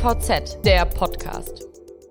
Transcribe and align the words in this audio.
DVZ, 0.00 0.64
der 0.64 0.86
Podcast. 0.86 1.66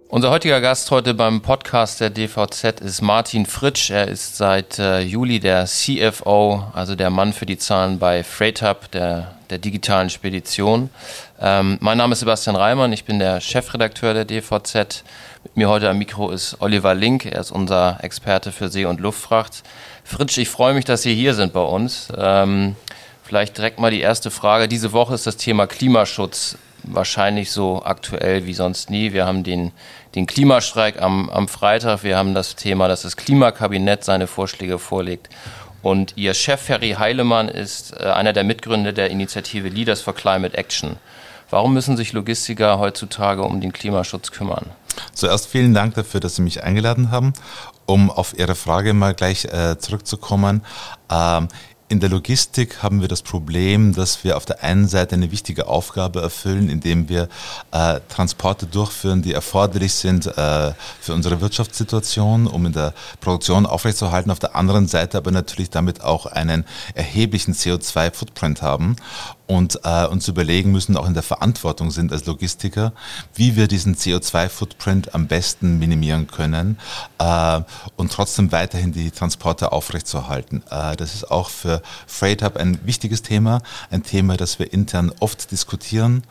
Unser 0.09 0.29
heutiger 0.29 0.61
Gast 0.61 0.91
heute 0.91 1.15
beim 1.15 1.41
Podcast 1.41 1.99
der 1.99 2.11
DVZ 2.11 2.81
ist 2.81 3.01
Martin 3.01 3.47
Fritsch. 3.47 3.89
Er 3.89 4.07
ist 4.07 4.37
seit 4.37 4.77
äh, 4.77 4.99
Juli 4.99 5.39
der 5.39 5.65
CFO, 5.65 6.65
also 6.73 6.93
der 6.93 7.09
Mann 7.09 7.33
für 7.33 7.47
die 7.47 7.57
Zahlen 7.57 7.97
bei 7.97 8.23
FreightHub, 8.23 8.91
der, 8.91 9.33
der 9.49 9.57
digitalen 9.57 10.11
Spedition. 10.11 10.91
Ähm, 11.41 11.79
mein 11.81 11.97
Name 11.97 12.13
ist 12.13 12.19
Sebastian 12.19 12.55
Reimann, 12.55 12.93
ich 12.93 13.05
bin 13.05 13.17
der 13.17 13.41
Chefredakteur 13.41 14.13
der 14.13 14.25
DVZ. 14.25 15.03
Mit 15.43 15.57
mir 15.57 15.67
heute 15.67 15.89
am 15.89 15.97
Mikro 15.97 16.29
ist 16.29 16.57
Oliver 16.59 16.93
Link, 16.93 17.25
er 17.25 17.41
ist 17.41 17.49
unser 17.49 18.03
Experte 18.03 18.51
für 18.51 18.69
See- 18.69 18.85
und 18.85 18.99
Luftfracht. 18.99 19.63
Fritsch, 20.03 20.37
ich 20.37 20.49
freue 20.49 20.75
mich, 20.75 20.85
dass 20.85 21.01
Sie 21.01 21.15
hier 21.15 21.33
sind 21.33 21.53
bei 21.53 21.63
uns. 21.63 22.09
Ähm, 22.15 22.75
vielleicht 23.23 23.57
direkt 23.57 23.79
mal 23.79 23.89
die 23.89 24.01
erste 24.01 24.29
Frage. 24.29 24.67
Diese 24.67 24.93
Woche 24.93 25.15
ist 25.15 25.25
das 25.25 25.37
Thema 25.37 25.65
Klimaschutz 25.65 26.55
wahrscheinlich 26.83 27.51
so 27.51 27.83
aktuell 27.83 28.45
wie 28.45 28.53
sonst 28.53 28.89
nie. 28.89 29.13
Wir 29.13 29.25
haben 29.25 29.43
den, 29.43 29.71
den 30.15 30.25
Klimastreik 30.25 31.01
am, 31.01 31.29
am 31.29 31.47
Freitag. 31.47 32.03
Wir 32.03 32.17
haben 32.17 32.33
das 32.33 32.55
Thema, 32.55 32.87
dass 32.87 33.03
das 33.03 33.17
Klimakabinett 33.17 34.03
seine 34.03 34.27
Vorschläge 34.27 34.79
vorlegt. 34.79 35.29
Und 35.81 36.13
Ihr 36.17 36.33
Chef 36.33 36.61
Ferry 36.61 36.95
Heilemann 36.99 37.47
ist 37.47 37.93
äh, 37.99 38.05
einer 38.05 38.33
der 38.33 38.43
Mitgründer 38.43 38.91
der 38.91 39.09
Initiative 39.09 39.69
Leaders 39.69 40.01
for 40.01 40.13
Climate 40.13 40.57
Action. 40.57 40.97
Warum 41.49 41.73
müssen 41.73 41.97
sich 41.97 42.13
Logistiker 42.13 42.79
heutzutage 42.79 43.41
um 43.43 43.59
den 43.59 43.73
Klimaschutz 43.73 44.31
kümmern? 44.31 44.65
Zuerst 45.13 45.47
vielen 45.47 45.73
Dank 45.73 45.95
dafür, 45.95 46.19
dass 46.19 46.35
Sie 46.35 46.41
mich 46.41 46.63
eingeladen 46.63 47.11
haben. 47.11 47.33
Um 47.85 48.11
auf 48.11 48.37
Ihre 48.37 48.55
Frage 48.55 48.93
mal 48.93 49.13
gleich 49.13 49.45
äh, 49.45 49.77
zurückzukommen. 49.79 50.63
Ähm, 51.09 51.47
in 51.89 51.99
der 51.99 52.09
Logistik 52.09 52.83
haben 52.83 53.01
wir 53.01 53.07
das 53.07 53.23
Problem, 53.23 53.93
dass 53.93 54.23
wir 54.23 54.37
auf 54.37 54.45
der 54.45 54.63
einen 54.63 54.87
Seite 54.87 55.15
eine 55.15 55.31
wichtige 55.31 55.67
Aufgabe 55.67 56.21
erfüllen, 56.21 56.69
indem 56.69 57.09
wir 57.09 57.27
äh, 57.71 57.99
Transporte 58.09 58.67
durchführen, 58.67 59.23
die 59.23 59.33
erforderlich 59.33 59.93
sind 59.93 60.27
äh, 60.27 60.73
für 61.01 61.13
unsere 61.15 61.41
Wirtschaftssituation, 61.41 62.45
um 62.45 62.67
in 62.67 62.73
der 62.73 62.93
Produktion 63.21 63.65
aufrechtzuerhalten. 63.65 64.29
Auf 64.29 64.37
der 64.37 64.55
anderen 64.55 64.87
Seite 64.87 65.17
aber 65.17 65.31
natürlich 65.31 65.71
damit 65.71 66.01
auch 66.01 66.27
einen 66.27 66.63
erheblichen 66.93 67.55
CO2-Footprint 67.55 68.61
haben 68.61 68.95
und 69.49 69.79
äh, 69.83 70.05
uns 70.05 70.27
überlegen 70.27 70.71
müssen, 70.71 70.95
auch 70.95 71.07
in 71.07 71.15
der 71.15 71.23
Verantwortung 71.23 71.89
sind 71.89 72.13
als 72.13 72.27
Logistiker, 72.27 72.93
wie 73.33 73.55
wir 73.55 73.67
diesen 73.67 73.95
CO2-Footprint 73.95 75.15
am 75.15 75.25
besten 75.25 75.79
minimieren 75.79 76.27
können 76.27 76.77
äh, 77.17 77.61
und 77.95 78.11
trotzdem 78.11 78.51
weiterhin 78.51 78.91
die 78.91 79.09
Transporte 79.09 79.71
aufrechtzuerhalten. 79.71 80.61
Äh, 80.69 80.95
das 80.97 81.15
ist 81.15 81.31
auch 81.31 81.49
für 81.49 81.81
Freight 82.05 82.43
Hub 82.43 82.57
ein 82.57 82.79
wichtiges 82.85 83.23
Thema, 83.23 83.63
ein 83.89 84.03
Thema, 84.03 84.37
das 84.37 84.59
wir 84.59 84.71
intern 84.71 85.11
oft 85.19 85.49
diskutieren 85.51 86.21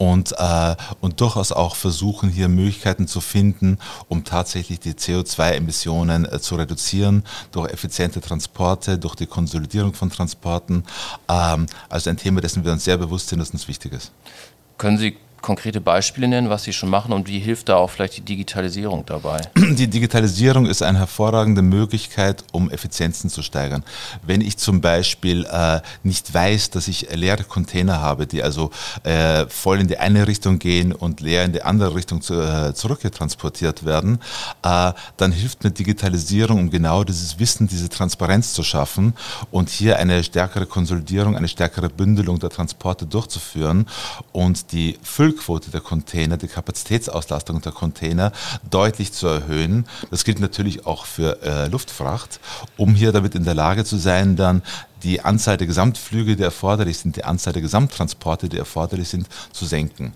und, 0.00 0.32
äh, 0.38 0.76
und 1.02 1.20
durchaus 1.20 1.52
auch 1.52 1.76
versuchen, 1.76 2.30
hier 2.30 2.48
Möglichkeiten 2.48 3.06
zu 3.06 3.20
finden, 3.20 3.76
um 4.08 4.24
tatsächlich 4.24 4.80
die 4.80 4.94
CO2-Emissionen 4.94 6.24
äh, 6.24 6.40
zu 6.40 6.54
reduzieren 6.54 7.22
durch 7.52 7.70
effiziente 7.70 8.22
Transporte, 8.22 8.96
durch 8.96 9.14
die 9.14 9.26
Konsolidierung 9.26 9.92
von 9.92 10.08
Transporten. 10.08 10.84
Ähm, 11.28 11.66
also 11.90 12.08
ein 12.08 12.16
Thema, 12.16 12.40
dessen 12.40 12.64
wir 12.64 12.72
uns 12.72 12.84
sehr 12.84 12.96
bewusst 12.96 13.28
sind, 13.28 13.40
dass 13.40 13.50
uns 13.50 13.68
wichtig 13.68 13.92
ist. 13.92 14.10
Können 14.78 14.96
Sie 14.96 15.18
konkrete 15.40 15.80
Beispiele 15.80 16.28
nennen, 16.28 16.50
was 16.50 16.64
Sie 16.64 16.72
schon 16.72 16.90
machen 16.90 17.12
und 17.12 17.28
wie 17.28 17.38
hilft 17.38 17.68
da 17.68 17.76
auch 17.76 17.90
vielleicht 17.90 18.18
die 18.18 18.22
Digitalisierung 18.22 19.04
dabei? 19.06 19.40
Die 19.56 19.88
Digitalisierung 19.88 20.66
ist 20.66 20.82
eine 20.82 20.98
hervorragende 20.98 21.62
Möglichkeit, 21.62 22.44
um 22.52 22.70
Effizienzen 22.70 23.30
zu 23.30 23.42
steigern. 23.42 23.84
Wenn 24.22 24.40
ich 24.40 24.58
zum 24.58 24.80
Beispiel 24.80 25.46
äh, 25.50 25.80
nicht 26.02 26.32
weiß, 26.32 26.70
dass 26.70 26.88
ich 26.88 27.14
leere 27.14 27.44
Container 27.44 28.00
habe, 28.00 28.26
die 28.26 28.42
also 28.42 28.70
äh, 29.04 29.46
voll 29.46 29.80
in 29.80 29.88
die 29.88 29.98
eine 29.98 30.26
Richtung 30.26 30.58
gehen 30.58 30.92
und 30.92 31.20
leer 31.20 31.44
in 31.44 31.52
die 31.52 31.62
andere 31.62 31.94
Richtung 31.94 32.20
zu, 32.20 32.34
äh, 32.34 32.74
zurückgetransportiert 32.74 33.84
werden, 33.84 34.20
äh, 34.62 34.92
dann 35.16 35.32
hilft 35.32 35.64
mir 35.64 35.70
Digitalisierung, 35.70 36.58
um 36.58 36.70
genau 36.70 37.04
dieses 37.04 37.38
Wissen, 37.38 37.66
diese 37.66 37.88
Transparenz 37.88 38.52
zu 38.52 38.62
schaffen 38.62 39.14
und 39.50 39.68
hier 39.68 39.98
eine 39.98 40.22
stärkere 40.22 40.66
Konsolidierung, 40.66 41.36
eine 41.36 41.48
stärkere 41.48 41.88
Bündelung 41.88 42.38
der 42.38 42.50
Transporte 42.50 43.06
durchzuführen 43.06 43.86
und 44.32 44.72
die 44.72 44.98
Füll 45.02 45.29
Füllquote 45.30 45.70
der 45.70 45.80
Container, 45.80 46.36
die 46.36 46.48
Kapazitätsauslastung 46.48 47.60
der 47.60 47.72
Container 47.72 48.32
deutlich 48.68 49.12
zu 49.12 49.28
erhöhen. 49.28 49.86
Das 50.10 50.24
gilt 50.24 50.40
natürlich 50.40 50.86
auch 50.86 51.04
für 51.04 51.42
äh, 51.42 51.68
Luftfracht, 51.68 52.40
um 52.76 52.94
hier 52.94 53.12
damit 53.12 53.34
in 53.34 53.44
der 53.44 53.54
Lage 53.54 53.84
zu 53.84 53.96
sein, 53.96 54.36
dann 54.36 54.62
die 55.02 55.20
Anzahl 55.20 55.56
der 55.56 55.66
Gesamtflüge, 55.66 56.36
die 56.36 56.42
erforderlich 56.42 56.98
sind, 56.98 57.16
die 57.16 57.24
Anzahl 57.24 57.52
der 57.52 57.62
Gesamttransporte, 57.62 58.48
die 58.48 58.58
erforderlich 58.58 59.08
sind, 59.08 59.28
zu 59.52 59.64
senken. 59.66 60.12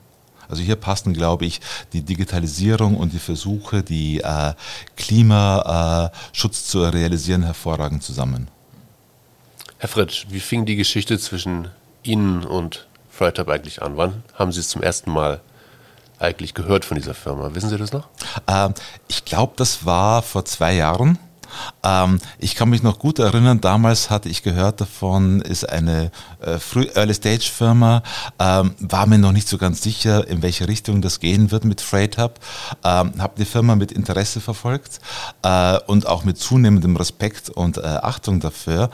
Also 0.48 0.62
hier 0.62 0.76
passen, 0.76 1.14
glaube 1.14 1.46
ich, 1.46 1.60
die 1.92 2.02
Digitalisierung 2.02 2.96
und 2.96 3.12
die 3.12 3.18
Versuche, 3.18 3.82
die 3.82 4.20
äh, 4.20 4.52
Klimaschutz 4.96 6.66
zu 6.66 6.82
realisieren, 6.82 7.44
hervorragend 7.44 8.02
zusammen. 8.02 8.48
Herr 9.78 9.88
Fritsch, 9.88 10.26
wie 10.28 10.40
fing 10.40 10.66
die 10.66 10.76
Geschichte 10.76 11.18
zwischen 11.18 11.68
Ihnen 12.02 12.44
und 12.44 12.86
Freitag 13.14 13.48
eigentlich 13.48 13.82
an? 13.82 13.96
Wann 13.96 14.22
haben 14.34 14.52
Sie 14.52 14.60
es 14.60 14.68
zum 14.68 14.82
ersten 14.82 15.10
Mal 15.10 15.40
eigentlich 16.18 16.54
gehört 16.54 16.84
von 16.84 16.96
dieser 16.96 17.14
Firma? 17.14 17.54
Wissen 17.54 17.70
Sie 17.70 17.78
das 17.78 17.92
noch? 17.92 18.08
Ähm, 18.48 18.74
ich 19.08 19.24
glaube, 19.24 19.54
das 19.56 19.86
war 19.86 20.22
vor 20.22 20.44
zwei 20.44 20.74
Jahren. 20.74 21.18
Ähm, 21.82 22.18
ich 22.38 22.56
kann 22.56 22.70
mich 22.70 22.82
noch 22.82 22.98
gut 22.98 23.18
erinnern, 23.18 23.60
damals 23.60 24.10
hatte 24.10 24.28
ich 24.28 24.42
gehört 24.42 24.80
davon, 24.80 25.40
ist 25.40 25.68
eine 25.68 26.10
äh, 26.40 26.58
Early-Stage-Firma, 26.94 28.02
ähm, 28.38 28.74
war 28.80 29.06
mir 29.06 29.18
noch 29.18 29.30
nicht 29.30 29.48
so 29.48 29.58
ganz 29.58 29.82
sicher, 29.82 30.26
in 30.26 30.42
welche 30.42 30.66
Richtung 30.66 31.00
das 31.00 31.20
gehen 31.20 31.50
wird 31.50 31.64
mit 31.64 31.80
Freight 31.80 32.18
Hub, 32.18 32.40
ähm, 32.82 33.12
habe 33.18 33.34
die 33.38 33.44
Firma 33.44 33.76
mit 33.76 33.92
Interesse 33.92 34.40
verfolgt 34.40 34.98
äh, 35.42 35.78
und 35.86 36.06
auch 36.06 36.24
mit 36.24 36.38
zunehmendem 36.38 36.96
Respekt 36.96 37.50
und 37.50 37.78
äh, 37.78 37.82
Achtung 37.82 38.40
dafür 38.40 38.90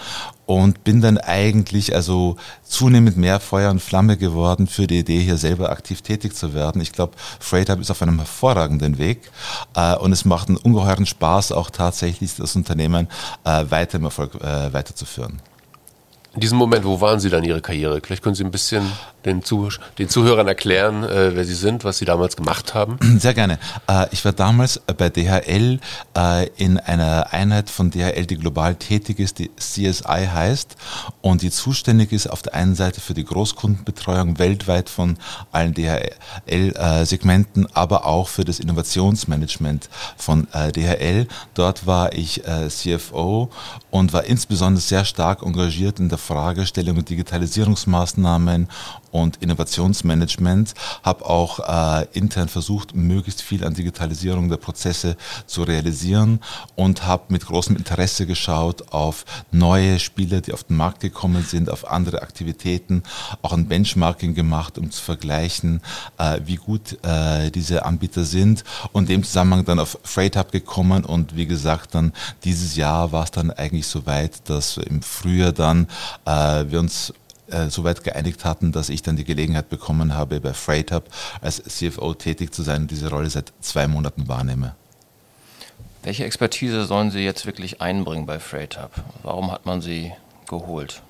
und 0.51 0.83
bin 0.83 1.01
dann 1.01 1.17
eigentlich 1.17 1.95
also 1.95 2.35
zunehmend 2.65 3.17
mehr 3.17 3.39
Feuer 3.39 3.71
und 3.71 3.81
Flamme 3.81 4.17
geworden 4.17 4.67
für 4.67 4.89
die 4.89 4.99
Idee, 4.99 5.21
hier 5.21 5.37
selber 5.37 5.71
aktiv 5.71 6.03
tätig 6.03 6.35
zu 6.35 6.55
werden. 6.55 6.83
Ich 6.83 6.91
glaube, 6.91 7.13
Freight 7.39 7.71
Hub 7.71 7.79
ist 7.79 7.93
auf 7.93 8.03
einem 8.03 8.17
hervorragenden 8.19 8.99
Weg 8.99 9.31
äh, 9.77 9.95
und 9.95 10.11
es 10.11 10.25
macht 10.25 10.49
einen 10.49 10.57
ungeheuren 10.57 11.07
Spaß, 11.07 11.53
auch 11.53 11.71
tatsächlich 11.71 12.35
das 12.35 12.57
Unternehmen 12.57 13.07
äh, 13.45 13.65
weiter 13.69 13.99
im 13.99 14.05
Erfolg 14.07 14.35
äh, 14.43 14.73
weiterzuführen. 14.73 15.41
In 16.33 16.41
diesem 16.41 16.59
Moment, 16.59 16.85
wo 16.85 17.01
waren 17.01 17.19
Sie 17.19 17.29
dann 17.29 17.43
Ihre 17.43 17.61
Karriere? 17.61 18.01
Vielleicht 18.01 18.23
können 18.23 18.37
Sie 18.37 18.45
ein 18.45 18.53
bisschen 18.53 18.85
den, 19.25 19.43
Zuh 19.43 19.69
den 19.99 20.09
Zuhörern 20.09 20.47
erklären, 20.47 21.03
äh, 21.03 21.35
wer 21.35 21.45
Sie 21.45 21.55
sind, 21.55 21.83
was 21.83 21.99
Sie 21.99 22.05
damals 22.05 22.37
gemacht 22.37 22.73
haben. 22.73 22.99
Sehr 23.19 23.35
gerne. 23.35 23.59
Äh, 23.89 24.07
ich 24.13 24.25
war 24.25 24.33
damals 24.33 24.81
bei 24.97 25.09
DHL 25.11 25.81
äh, 26.17 26.47
in 26.57 26.79
einer 26.79 27.33
Einheit 27.33 27.69
von 27.69 27.91
DHL, 27.91 28.27
die 28.27 28.37
global 28.37 28.77
tätig 28.77 29.19
ist, 29.19 29.41
die 29.41 29.51
CSI 29.57 30.29
heißt 30.33 30.77
und 31.21 31.43
die 31.43 31.51
zuständig 31.51 32.13
ist 32.13 32.29
auf 32.29 32.43
der 32.43 32.55
einen 32.55 32.77
Seite 32.77 33.01
für 33.01 33.15
die 33.15 33.25
Großkundenbetreuung 33.25 34.39
weltweit 34.39 34.89
von 34.89 35.17
allen 35.51 35.75
DHL-Segmenten, 35.75 37.67
aber 37.75 38.07
auch 38.07 38.29
für 38.29 38.45
das 38.45 38.61
Innovationsmanagement 38.61 39.89
von 40.17 40.47
äh, 40.53 40.71
DHL. 40.71 41.27
Dort 41.55 41.89
war 41.89 42.13
ich 42.13 42.47
äh, 42.47 42.69
CFO 42.69 43.51
und 43.91 44.13
war 44.13 44.23
insbesondere 44.25 44.81
sehr 44.81 45.05
stark 45.05 45.43
engagiert 45.43 45.99
in 45.99 46.09
der 46.09 46.20
Fragestellung 46.21 46.99
und 46.99 47.09
Digitalisierungsmaßnahmen 47.09 48.69
und 49.11 49.37
Innovationsmanagement, 49.37 50.75
habe 51.03 51.27
auch 51.27 51.61
äh, 51.61 52.07
intern 52.13 52.49
versucht, 52.49 52.95
möglichst 52.95 53.43
viel 53.43 53.65
an 53.65 53.75
Digitalisierung 53.75 54.49
der 54.49 54.57
Prozesse 54.57 55.17
zu 55.47 55.63
realisieren 55.63 56.41
und 56.77 57.07
habe 57.07 57.25
mit 57.29 57.47
großem 57.47 57.77
Interesse 57.77 58.27
geschaut 58.27 58.93
auf 58.93 59.25
neue 59.51 59.99
Spiele, 59.99 60.41
die 60.41 60.53
auf 60.53 60.65
den 60.65 60.77
Markt 60.77 61.01
gekommen 61.01 61.45
sind, 61.45 61.71
auf 61.71 61.91
andere 61.91 62.23
Aktivitäten, 62.23 63.03
auch 63.43 63.53
ein 63.53 63.67
Benchmarking 63.67 64.35
gemacht, 64.35 64.79
um 64.79 64.91
zu 64.91 65.03
vergleichen, 65.03 65.81
äh, 66.19 66.41
wie 66.45 66.57
gut 66.57 66.99
äh, 67.05 67.51
diese 67.51 67.85
Anbieter 67.85 68.25
sind 68.25 68.65
und 68.93 69.09
dem 69.09 69.25
Zusammenhang 69.25 69.65
dann 69.65 69.79
auf 69.79 69.99
Freight 70.05 70.37
Hub 70.37 70.53
gekommen 70.53 71.05
und 71.05 71.37
wie 71.37 71.47
gesagt 71.47 71.95
dann 71.95 72.13
dieses 72.45 72.77
Jahr 72.77 73.13
war 73.13 73.25
es 73.25 73.31
dann 73.31 73.51
eigentlich 73.51 73.87
so 73.87 74.07
weit, 74.07 74.49
dass 74.49 74.77
im 74.77 75.03
Frühjahr 75.03 75.53
dann 75.53 75.87
äh, 76.25 76.65
wir 76.69 76.81
uns 76.81 77.13
äh, 77.51 77.71
so 77.71 77.85
weit 77.85 78.05
geeinigt 78.05 78.45
hatten, 78.45 78.73
dass 78.73 78.89
ich 78.89 79.03
dann 79.03 79.17
die 79.17 79.25
Gelegenheit 79.25 79.69
bekommen 79.69 80.15
habe, 80.15 80.41
bei 80.41 80.53
Freight 80.53 80.93
Hub 80.93 81.05
als 81.41 81.63
CFO 81.63 82.15
tätig 82.15 82.55
zu 82.55 82.63
sein 82.63 82.83
und 82.83 82.91
diese 82.91 83.11
Rolle 83.11 83.31
seit 83.31 83.53
zwei 83.61 83.87
Monaten 83.87 84.29
wahrnehme. 84.29 84.75
Welche 86.03 86.25
Expertise 86.25 86.85
sollen 86.87 87.11
Sie 87.11 87.21
jetzt 87.21 87.45
wirklich 87.45 87.81
einbringen 87.81 88.25
bei 88.27 88.39
Freight 88.39 88.81
Hub? 88.81 88.93
Warum 89.23 89.53
hat 89.53 89.67
man 89.67 89.83
sie 89.83 90.13
geholt? 90.49 91.03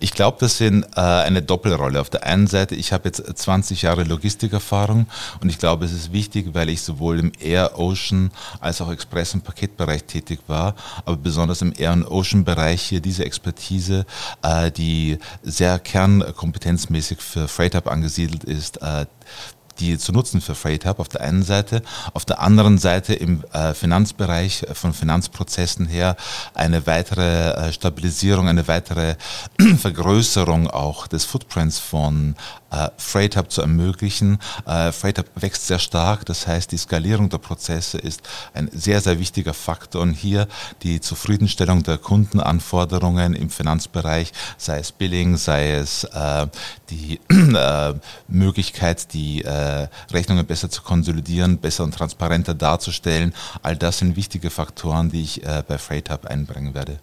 Ich 0.00 0.12
glaube, 0.12 0.38
das 0.40 0.58
sind 0.58 0.84
äh, 0.96 1.00
eine 1.00 1.42
Doppelrolle. 1.42 2.00
Auf 2.00 2.10
der 2.10 2.24
einen 2.24 2.46
Seite, 2.46 2.74
ich 2.74 2.92
habe 2.92 3.08
jetzt 3.08 3.22
20 3.36 3.82
Jahre 3.82 4.04
Logistikerfahrung 4.04 5.06
und 5.40 5.48
ich 5.48 5.58
glaube, 5.58 5.84
es 5.84 5.92
ist 5.92 6.12
wichtig, 6.12 6.48
weil 6.52 6.68
ich 6.68 6.82
sowohl 6.82 7.18
im 7.18 7.32
Air, 7.40 7.78
Ocean 7.78 8.30
als 8.60 8.80
auch 8.80 8.90
Express- 8.90 9.34
und 9.34 9.44
Paketbereich 9.44 10.04
tätig 10.04 10.40
war, 10.46 10.74
aber 11.04 11.16
besonders 11.16 11.62
im 11.62 11.72
Air- 11.76 11.92
und 11.92 12.06
Ocean-Bereich 12.06 12.82
hier 12.82 13.00
diese 13.00 13.24
Expertise, 13.24 14.06
äh, 14.42 14.70
die 14.70 15.18
sehr 15.42 15.78
kernkompetenzmäßig 15.78 17.20
für 17.20 17.48
Freight 17.48 17.74
Hub 17.74 17.88
angesiedelt 17.88 18.44
ist, 18.44 18.82
äh, 18.82 19.06
die 19.80 19.98
zu 19.98 20.12
nutzen 20.12 20.40
für 20.40 20.54
Freight 20.54 20.86
Hub 20.86 21.00
auf 21.00 21.08
der 21.08 21.22
einen 21.22 21.42
Seite, 21.42 21.82
auf 22.12 22.24
der 22.24 22.40
anderen 22.40 22.78
Seite 22.78 23.14
im 23.14 23.44
äh, 23.52 23.74
Finanzbereich 23.74 24.66
von 24.72 24.92
Finanzprozessen 24.92 25.86
her 25.86 26.16
eine 26.54 26.86
weitere 26.86 27.50
äh, 27.50 27.72
Stabilisierung, 27.72 28.48
eine 28.48 28.68
weitere 28.68 29.16
Vergrößerung 29.78 30.68
auch 30.68 31.06
des 31.06 31.24
Footprints 31.24 31.78
von 31.78 32.34
äh, 32.74 32.90
Freight 32.96 33.36
Hub 33.36 33.50
zu 33.50 33.60
ermöglichen. 33.60 34.38
Äh, 34.66 34.92
Freight 34.92 35.18
Hub 35.18 35.26
wächst 35.36 35.66
sehr 35.66 35.78
stark, 35.78 36.26
das 36.26 36.46
heißt 36.46 36.72
die 36.72 36.76
Skalierung 36.76 37.28
der 37.28 37.38
Prozesse 37.38 37.98
ist 37.98 38.22
ein 38.52 38.68
sehr, 38.72 39.00
sehr 39.00 39.18
wichtiger 39.18 39.54
Faktor 39.54 40.02
und 40.02 40.14
hier 40.14 40.48
die 40.82 41.00
Zufriedenstellung 41.00 41.82
der 41.82 41.98
Kundenanforderungen 41.98 43.34
im 43.34 43.50
Finanzbereich, 43.50 44.32
sei 44.58 44.78
es 44.78 44.92
Billing, 44.92 45.36
sei 45.36 45.72
es 45.72 46.04
äh, 46.04 46.46
die 46.90 47.20
äh, 47.30 47.94
Möglichkeit, 48.28 49.12
die 49.12 49.42
äh, 49.42 49.88
Rechnungen 50.12 50.46
besser 50.46 50.70
zu 50.70 50.82
konsolidieren, 50.82 51.58
besser 51.58 51.84
und 51.84 51.94
transparenter 51.94 52.54
darzustellen. 52.54 53.34
All 53.62 53.76
das 53.76 53.98
sind 53.98 54.16
wichtige 54.16 54.50
Faktoren, 54.50 55.10
die 55.10 55.22
ich 55.22 55.44
äh, 55.44 55.62
bei 55.66 55.78
Freight 55.78 56.10
Hub 56.10 56.26
einbringen 56.26 56.74
werde. 56.74 56.98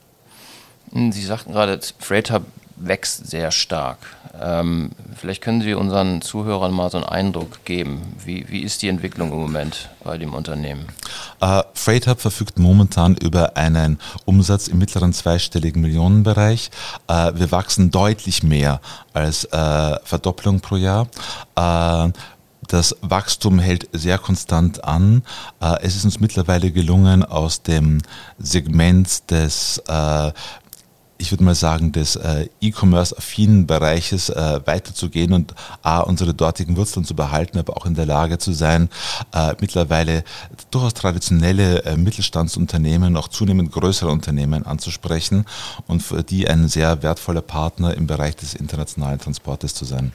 Sie 0.94 1.24
sagten 1.24 1.54
gerade, 1.54 1.80
Freight 2.00 2.32
Hub 2.32 2.44
wächst 2.84 3.28
sehr 3.28 3.52
stark. 3.52 3.98
Ähm, 4.40 4.92
vielleicht 5.16 5.42
können 5.42 5.62
Sie 5.62 5.74
unseren 5.74 6.22
Zuhörern 6.22 6.72
mal 6.72 6.90
so 6.90 6.98
einen 6.98 7.08
Eindruck 7.08 7.64
geben. 7.66 8.16
Wie, 8.24 8.46
wie 8.50 8.62
ist 8.62 8.82
die 8.82 8.88
Entwicklung 8.88 9.32
im 9.32 9.40
Moment 9.40 9.90
bei 10.04 10.18
dem 10.18 10.34
Unternehmen? 10.34 10.86
Äh, 11.42 11.64
Freight 11.74 12.08
Hub 12.08 12.22
verfügt 12.22 12.58
momentan 12.58 13.16
über 13.16 13.58
einen 13.58 14.00
Umsatz 14.26 14.68
im 14.68 14.78
mittleren 14.78 15.14
zweistelligen 15.14 15.82
Millionenbereich. 15.82 16.72
Äh, 17.08 17.34
wir 17.36 17.52
wachsen 17.52 17.92
deutlich 17.92 18.44
mehr 18.44 18.82
als 19.14 19.46
äh, 19.46 20.00
Verdopplung 20.04 20.62
pro 20.62 20.78
Jahr. 20.78 21.08
Äh, 21.56 22.12
das 22.72 22.96
Wachstum 23.02 23.60
hält 23.60 23.90
sehr 23.92 24.18
konstant 24.18 24.86
an. 24.86 25.24
Äh, 25.60 25.76
es 25.82 25.98
ist 25.98 26.06
uns 26.06 26.22
mittlerweile 26.22 26.72
gelungen, 26.72 27.26
aus 27.26 27.64
dem 27.64 28.02
Segment 28.40 29.30
des 29.30 29.82
äh, 29.88 30.32
ich 31.22 31.32
würde 31.32 31.44
mal 31.44 31.56
sagen, 31.56 31.92
des 31.92 32.16
äh, 32.16 32.50
E-Commerce-affinen 32.60 33.68
Bereiches 33.68 34.30
äh, 34.30 34.60
weiterzugehen 34.66 35.34
und 35.34 35.54
A, 35.84 36.00
unsere 36.00 36.34
dortigen 36.34 36.76
Wurzeln 36.78 37.06
zu 37.06 37.16
behalten, 37.16 37.60
aber 37.60 37.78
auch 37.78 37.86
in 37.86 37.94
der 37.94 38.08
Lage 38.08 38.40
zu 38.40 38.54
sein, 38.54 38.90
äh, 39.34 39.54
mittlerweile 39.62 40.24
durchaus 40.72 40.96
traditionelle 40.96 41.84
äh, 41.84 41.96
Mittelstandsunternehmen, 41.96 43.16
auch 43.16 43.28
zunehmend 43.28 43.72
größere 43.72 44.10
Unternehmen 44.10 44.66
anzusprechen 44.66 45.46
und 45.88 46.02
für 46.02 46.24
die 46.24 46.48
ein 46.48 46.68
sehr 46.68 47.04
wertvoller 47.04 47.42
Partner 47.42 47.94
im 47.96 48.08
Bereich 48.08 48.36
des 48.36 48.56
internationalen 48.56 49.20
Transportes 49.20 49.76
zu 49.76 49.86
sein. 49.86 50.14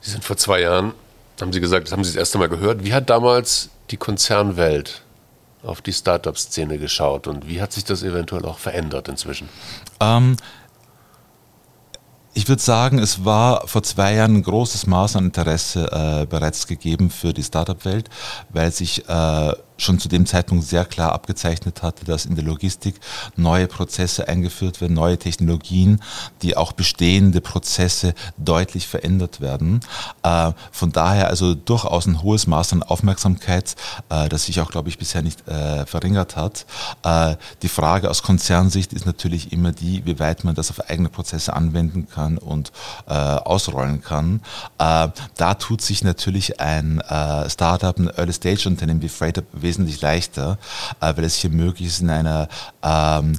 Sie 0.00 0.10
sind 0.10 0.24
vor 0.24 0.36
zwei 0.36 0.62
Jahren, 0.62 0.92
haben 1.40 1.52
Sie 1.52 1.60
gesagt, 1.60 1.86
das 1.86 1.92
haben 1.92 2.04
Sie 2.04 2.10
das 2.10 2.16
erste 2.16 2.38
Mal 2.38 2.48
gehört. 2.48 2.84
Wie 2.84 2.92
hat 2.92 3.08
damals 3.08 3.70
die 3.90 3.96
Konzernwelt 3.96 5.02
auf 5.62 5.82
die 5.82 5.92
Startup-Szene 5.92 6.78
geschaut 6.78 7.26
und 7.26 7.46
wie 7.48 7.60
hat 7.60 7.72
sich 7.72 7.84
das 7.84 8.02
eventuell 8.02 8.44
auch 8.44 8.58
verändert 8.58 9.08
inzwischen? 9.08 9.48
Ähm, 10.00 10.36
ich 12.32 12.48
würde 12.48 12.62
sagen, 12.62 12.98
es 12.98 13.24
war 13.24 13.66
vor 13.66 13.82
zwei 13.82 14.14
Jahren 14.14 14.36
ein 14.36 14.42
großes 14.42 14.86
Maß 14.86 15.16
an 15.16 15.26
Interesse 15.26 15.90
äh, 15.90 16.26
bereits 16.26 16.66
gegeben 16.66 17.10
für 17.10 17.32
die 17.32 17.42
Startup-Welt, 17.42 18.08
weil 18.50 18.70
sich 18.70 19.08
äh, 19.08 19.52
schon 19.80 19.98
zu 19.98 20.08
dem 20.08 20.26
Zeitpunkt 20.26 20.64
sehr 20.64 20.84
klar 20.84 21.12
abgezeichnet 21.12 21.82
hatte, 21.82 22.04
dass 22.04 22.26
in 22.26 22.34
der 22.34 22.44
Logistik 22.44 23.00
neue 23.36 23.66
Prozesse 23.66 24.28
eingeführt 24.28 24.80
werden, 24.80 24.94
neue 24.94 25.18
Technologien, 25.18 26.00
die 26.42 26.56
auch 26.56 26.72
bestehende 26.72 27.40
Prozesse 27.40 28.14
deutlich 28.36 28.86
verändert 28.86 29.40
werden. 29.40 29.80
Äh, 30.22 30.52
von 30.70 30.92
daher 30.92 31.28
also 31.28 31.54
durchaus 31.54 32.06
ein 32.06 32.22
hohes 32.22 32.46
Maß 32.46 32.72
an 32.72 32.82
Aufmerksamkeit, 32.82 33.76
äh, 34.08 34.28
das 34.28 34.44
sich 34.44 34.60
auch, 34.60 34.70
glaube 34.70 34.88
ich, 34.88 34.98
bisher 34.98 35.22
nicht 35.22 35.46
äh, 35.48 35.86
verringert 35.86 36.36
hat. 36.36 36.66
Die 37.62 37.68
Frage 37.68 38.10
aus 38.10 38.22
Konzernsicht 38.22 38.92
ist 38.92 39.06
natürlich 39.06 39.52
immer 39.52 39.72
die, 39.72 40.04
wie 40.04 40.18
weit 40.18 40.44
man 40.44 40.54
das 40.54 40.70
auf 40.70 40.88
eigene 40.88 41.08
Prozesse 41.08 41.54
anwenden 41.54 42.08
kann 42.08 42.38
und 42.38 42.72
ausrollen 43.06 44.02
kann. 44.02 44.40
Da 44.76 45.54
tut 45.58 45.82
sich 45.82 46.04
natürlich 46.04 46.60
ein 46.60 47.02
Startup, 47.48 47.96
ein 47.98 48.08
Early-Stage-Unternehmen 48.08 49.02
wie 49.02 49.08
Freighter 49.08 49.42
wesentlich 49.70 50.00
leichter, 50.00 50.58
äh, 51.00 51.16
weil 51.16 51.24
es 51.24 51.36
hier 51.36 51.50
möglich 51.50 51.86
ist, 51.86 52.00
in 52.00 52.10
einer 52.10 52.48
ähm, 52.82 53.38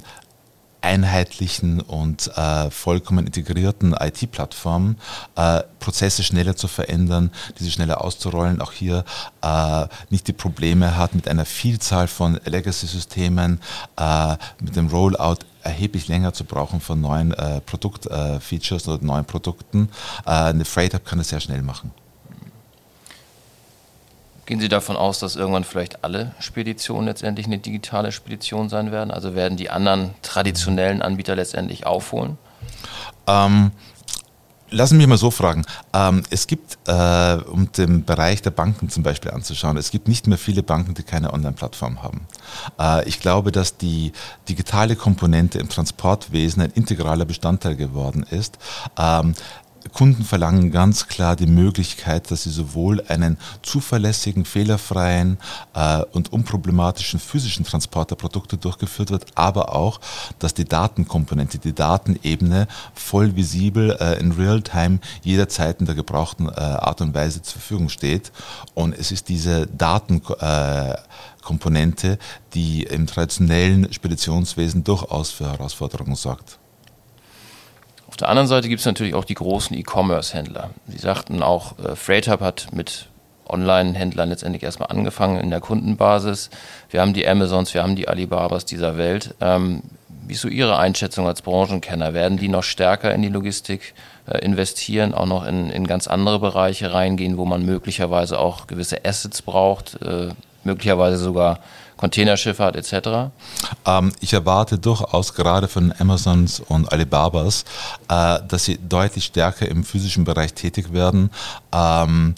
einheitlichen 0.80 1.80
und 1.80 2.30
äh, 2.36 2.70
vollkommen 2.70 3.26
integrierten 3.26 3.94
IT-Plattform 3.94 4.96
äh, 5.36 5.60
Prozesse 5.78 6.24
schneller 6.24 6.56
zu 6.56 6.66
verändern, 6.66 7.30
diese 7.58 7.70
schneller 7.70 8.02
auszurollen, 8.02 8.60
auch 8.60 8.72
hier 8.72 9.04
äh, 9.42 9.86
nicht 10.10 10.26
die 10.26 10.32
Probleme 10.32 10.96
hat 10.96 11.14
mit 11.14 11.28
einer 11.28 11.44
Vielzahl 11.44 12.08
von 12.08 12.40
Legacy-Systemen, 12.44 13.60
äh, 13.96 14.36
mit 14.60 14.74
dem 14.74 14.88
Rollout 14.88 15.44
erheblich 15.62 16.08
länger 16.08 16.32
zu 16.32 16.44
brauchen 16.44 16.80
von 16.80 17.00
neuen 17.00 17.32
äh, 17.32 17.60
Produktfeatures 17.60 18.88
oder 18.88 19.04
neuen 19.04 19.24
Produkten. 19.24 19.88
Eine 20.24 20.64
Freight 20.64 20.94
Hub 20.94 21.04
kann 21.04 21.18
das 21.18 21.28
sehr 21.28 21.38
schnell 21.38 21.62
machen. 21.62 21.92
Gehen 24.46 24.60
Sie 24.60 24.68
davon 24.68 24.96
aus, 24.96 25.20
dass 25.20 25.36
irgendwann 25.36 25.64
vielleicht 25.64 26.04
alle 26.04 26.34
Speditionen 26.40 27.06
letztendlich 27.06 27.46
eine 27.46 27.58
digitale 27.58 28.10
Spedition 28.10 28.68
sein 28.68 28.90
werden? 28.90 29.10
Also 29.10 29.34
werden 29.34 29.56
die 29.56 29.70
anderen 29.70 30.10
traditionellen 30.22 31.00
Anbieter 31.00 31.36
letztendlich 31.36 31.86
aufholen? 31.86 32.38
Ähm, 33.26 33.70
Lassen 34.72 34.94
Sie 34.94 34.98
mich 34.98 35.06
mal 35.06 35.18
so 35.18 35.30
fragen. 35.30 35.66
Ähm, 35.92 36.22
es 36.30 36.46
gibt, 36.46 36.78
äh, 36.86 37.34
um 37.34 37.70
den 37.72 38.04
Bereich 38.04 38.40
der 38.40 38.52
Banken 38.52 38.88
zum 38.88 39.02
Beispiel 39.02 39.30
anzuschauen, 39.30 39.76
es 39.76 39.90
gibt 39.90 40.08
nicht 40.08 40.26
mehr 40.26 40.38
viele 40.38 40.62
Banken, 40.62 40.94
die 40.94 41.02
keine 41.02 41.32
Online-Plattform 41.32 42.02
haben. 42.02 42.26
Äh, 42.80 43.06
ich 43.06 43.20
glaube, 43.20 43.52
dass 43.52 43.76
die 43.76 44.12
digitale 44.48 44.96
Komponente 44.96 45.58
im 45.58 45.68
Transportwesen 45.68 46.62
ein 46.62 46.70
integraler 46.70 47.26
Bestandteil 47.26 47.76
geworden 47.76 48.24
ist. 48.30 48.58
Ähm, 48.98 49.34
Kunden 49.92 50.24
verlangen 50.24 50.70
ganz 50.70 51.08
klar 51.08 51.34
die 51.36 51.46
Möglichkeit, 51.46 52.30
dass 52.30 52.42
sie 52.44 52.50
sowohl 52.50 53.02
einen 53.08 53.36
zuverlässigen, 53.62 54.44
fehlerfreien 54.44 55.38
äh, 55.74 56.02
und 56.12 56.32
unproblematischen 56.32 57.18
physischen 57.20 57.64
Transport 57.64 58.10
der 58.10 58.16
Produkte 58.16 58.56
durchgeführt 58.56 59.10
wird, 59.10 59.26
aber 59.34 59.74
auch, 59.74 60.00
dass 60.38 60.54
die 60.54 60.64
Datenkomponente, 60.64 61.58
die 61.58 61.74
Datenebene 61.74 62.68
voll 62.94 63.36
visibel 63.36 63.96
äh, 64.00 64.18
in 64.20 64.32
Realtime 64.32 65.00
jederzeit 65.22 65.80
in 65.80 65.86
der 65.86 65.94
gebrauchten 65.94 66.48
äh, 66.48 66.52
Art 66.52 67.00
und 67.00 67.14
Weise 67.14 67.40
zur 67.42 67.60
Verfügung 67.60 67.88
steht. 67.88 68.32
Und 68.74 68.98
es 68.98 69.12
ist 69.12 69.28
diese 69.28 69.66
Datenkomponente, 69.66 72.18
die 72.54 72.84
im 72.84 73.06
traditionellen 73.06 73.92
Speditionswesen 73.92 74.84
durchaus 74.84 75.30
für 75.30 75.50
Herausforderungen 75.50 76.16
sorgt. 76.16 76.58
Auf 78.12 78.18
der 78.18 78.28
anderen 78.28 78.46
Seite 78.46 78.68
gibt 78.68 78.80
es 78.80 78.84
natürlich 78.84 79.14
auch 79.14 79.24
die 79.24 79.32
großen 79.32 79.74
E-Commerce-Händler. 79.74 80.68
Sie 80.86 80.98
sagten 80.98 81.42
auch, 81.42 81.78
äh, 81.78 81.96
FreightHub 81.96 82.42
hat 82.42 82.66
mit 82.70 83.08
Online-Händlern 83.48 84.28
letztendlich 84.28 84.62
erstmal 84.62 84.90
angefangen 84.90 85.40
in 85.40 85.48
der 85.48 85.60
Kundenbasis. 85.60 86.50
Wir 86.90 87.00
haben 87.00 87.14
die 87.14 87.26
Amazons, 87.26 87.72
wir 87.72 87.82
haben 87.82 87.96
die 87.96 88.08
Alibabas 88.08 88.66
dieser 88.66 88.98
Welt. 88.98 89.34
Ähm, 89.40 89.82
wie 90.26 90.34
ist 90.34 90.42
so 90.42 90.48
Ihre 90.48 90.78
Einschätzung 90.78 91.26
als 91.26 91.40
Branchenkenner? 91.40 92.12
Werden 92.12 92.36
die 92.36 92.48
noch 92.48 92.64
stärker 92.64 93.14
in 93.14 93.22
die 93.22 93.30
Logistik 93.30 93.94
äh, 94.26 94.44
investieren, 94.44 95.14
auch 95.14 95.24
noch 95.24 95.46
in, 95.46 95.70
in 95.70 95.86
ganz 95.86 96.06
andere 96.06 96.38
Bereiche 96.38 96.92
reingehen, 96.92 97.38
wo 97.38 97.46
man 97.46 97.64
möglicherweise 97.64 98.38
auch 98.38 98.66
gewisse 98.66 99.06
Assets 99.06 99.40
braucht, 99.40 100.02
äh, 100.02 100.28
möglicherweise 100.64 101.16
sogar 101.16 101.60
Containerschifffahrt 102.02 102.74
etc.? 102.74 103.30
Ähm, 103.86 104.12
ich 104.18 104.32
erwarte 104.32 104.76
durchaus 104.76 105.34
gerade 105.34 105.68
von 105.68 105.94
Amazons 106.00 106.58
und 106.58 106.90
Alibabas, 106.90 107.64
äh, 108.08 108.40
dass 108.48 108.64
sie 108.64 108.76
deutlich 108.76 109.26
stärker 109.26 109.68
im 109.68 109.84
physischen 109.84 110.24
Bereich 110.24 110.52
tätig 110.52 110.92
werden. 110.92 111.30
Ähm, 111.72 112.34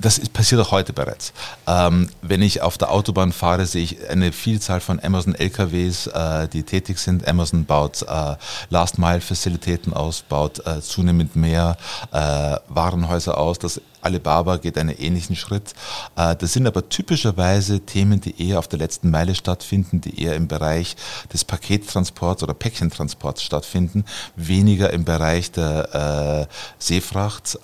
das 0.00 0.18
ist, 0.18 0.32
passiert 0.32 0.60
auch 0.60 0.70
heute 0.70 0.92
bereits. 0.92 1.32
Ähm, 1.66 2.08
wenn 2.22 2.42
ich 2.42 2.62
auf 2.62 2.78
der 2.78 2.90
Autobahn 2.90 3.32
fahre, 3.32 3.66
sehe 3.66 3.82
ich 3.82 4.08
eine 4.08 4.32
Vielzahl 4.32 4.80
von 4.80 5.00
Amazon 5.02 5.34
LKWs, 5.34 6.06
äh, 6.08 6.48
die 6.48 6.62
tätig 6.62 6.98
sind. 6.98 7.26
Amazon 7.28 7.64
baut 7.64 8.02
äh, 8.02 8.36
Last 8.70 8.98
Mile 8.98 9.20
Facilitäten 9.20 9.92
aus, 9.92 10.22
baut 10.22 10.64
äh, 10.66 10.80
zunehmend 10.80 11.36
mehr 11.36 11.76
äh, 12.12 12.56
Warenhäuser 12.68 13.38
aus. 13.38 13.58
Das 13.58 13.80
Alibaba 14.02 14.56
geht 14.56 14.78
einen 14.78 14.96
ähnlichen 14.96 15.36
Schritt. 15.36 15.74
Äh, 16.16 16.34
das 16.36 16.54
sind 16.54 16.66
aber 16.66 16.88
typischerweise 16.88 17.80
Themen, 17.80 18.20
die 18.20 18.48
eher 18.48 18.58
auf 18.58 18.68
der 18.68 18.78
letzten 18.78 19.10
Meile 19.10 19.34
stattfinden, 19.34 20.00
die 20.00 20.22
eher 20.22 20.34
im 20.34 20.48
Bereich 20.48 20.96
des 21.32 21.44
Pakettransports 21.44 22.42
oder 22.42 22.54
Päckchentransports 22.54 23.42
stattfinden, 23.42 24.04
weniger 24.36 24.90
im 24.92 25.04
Bereich 25.04 25.52
der 25.52 26.48
äh, 26.48 26.54
Seefracht. 26.78 27.58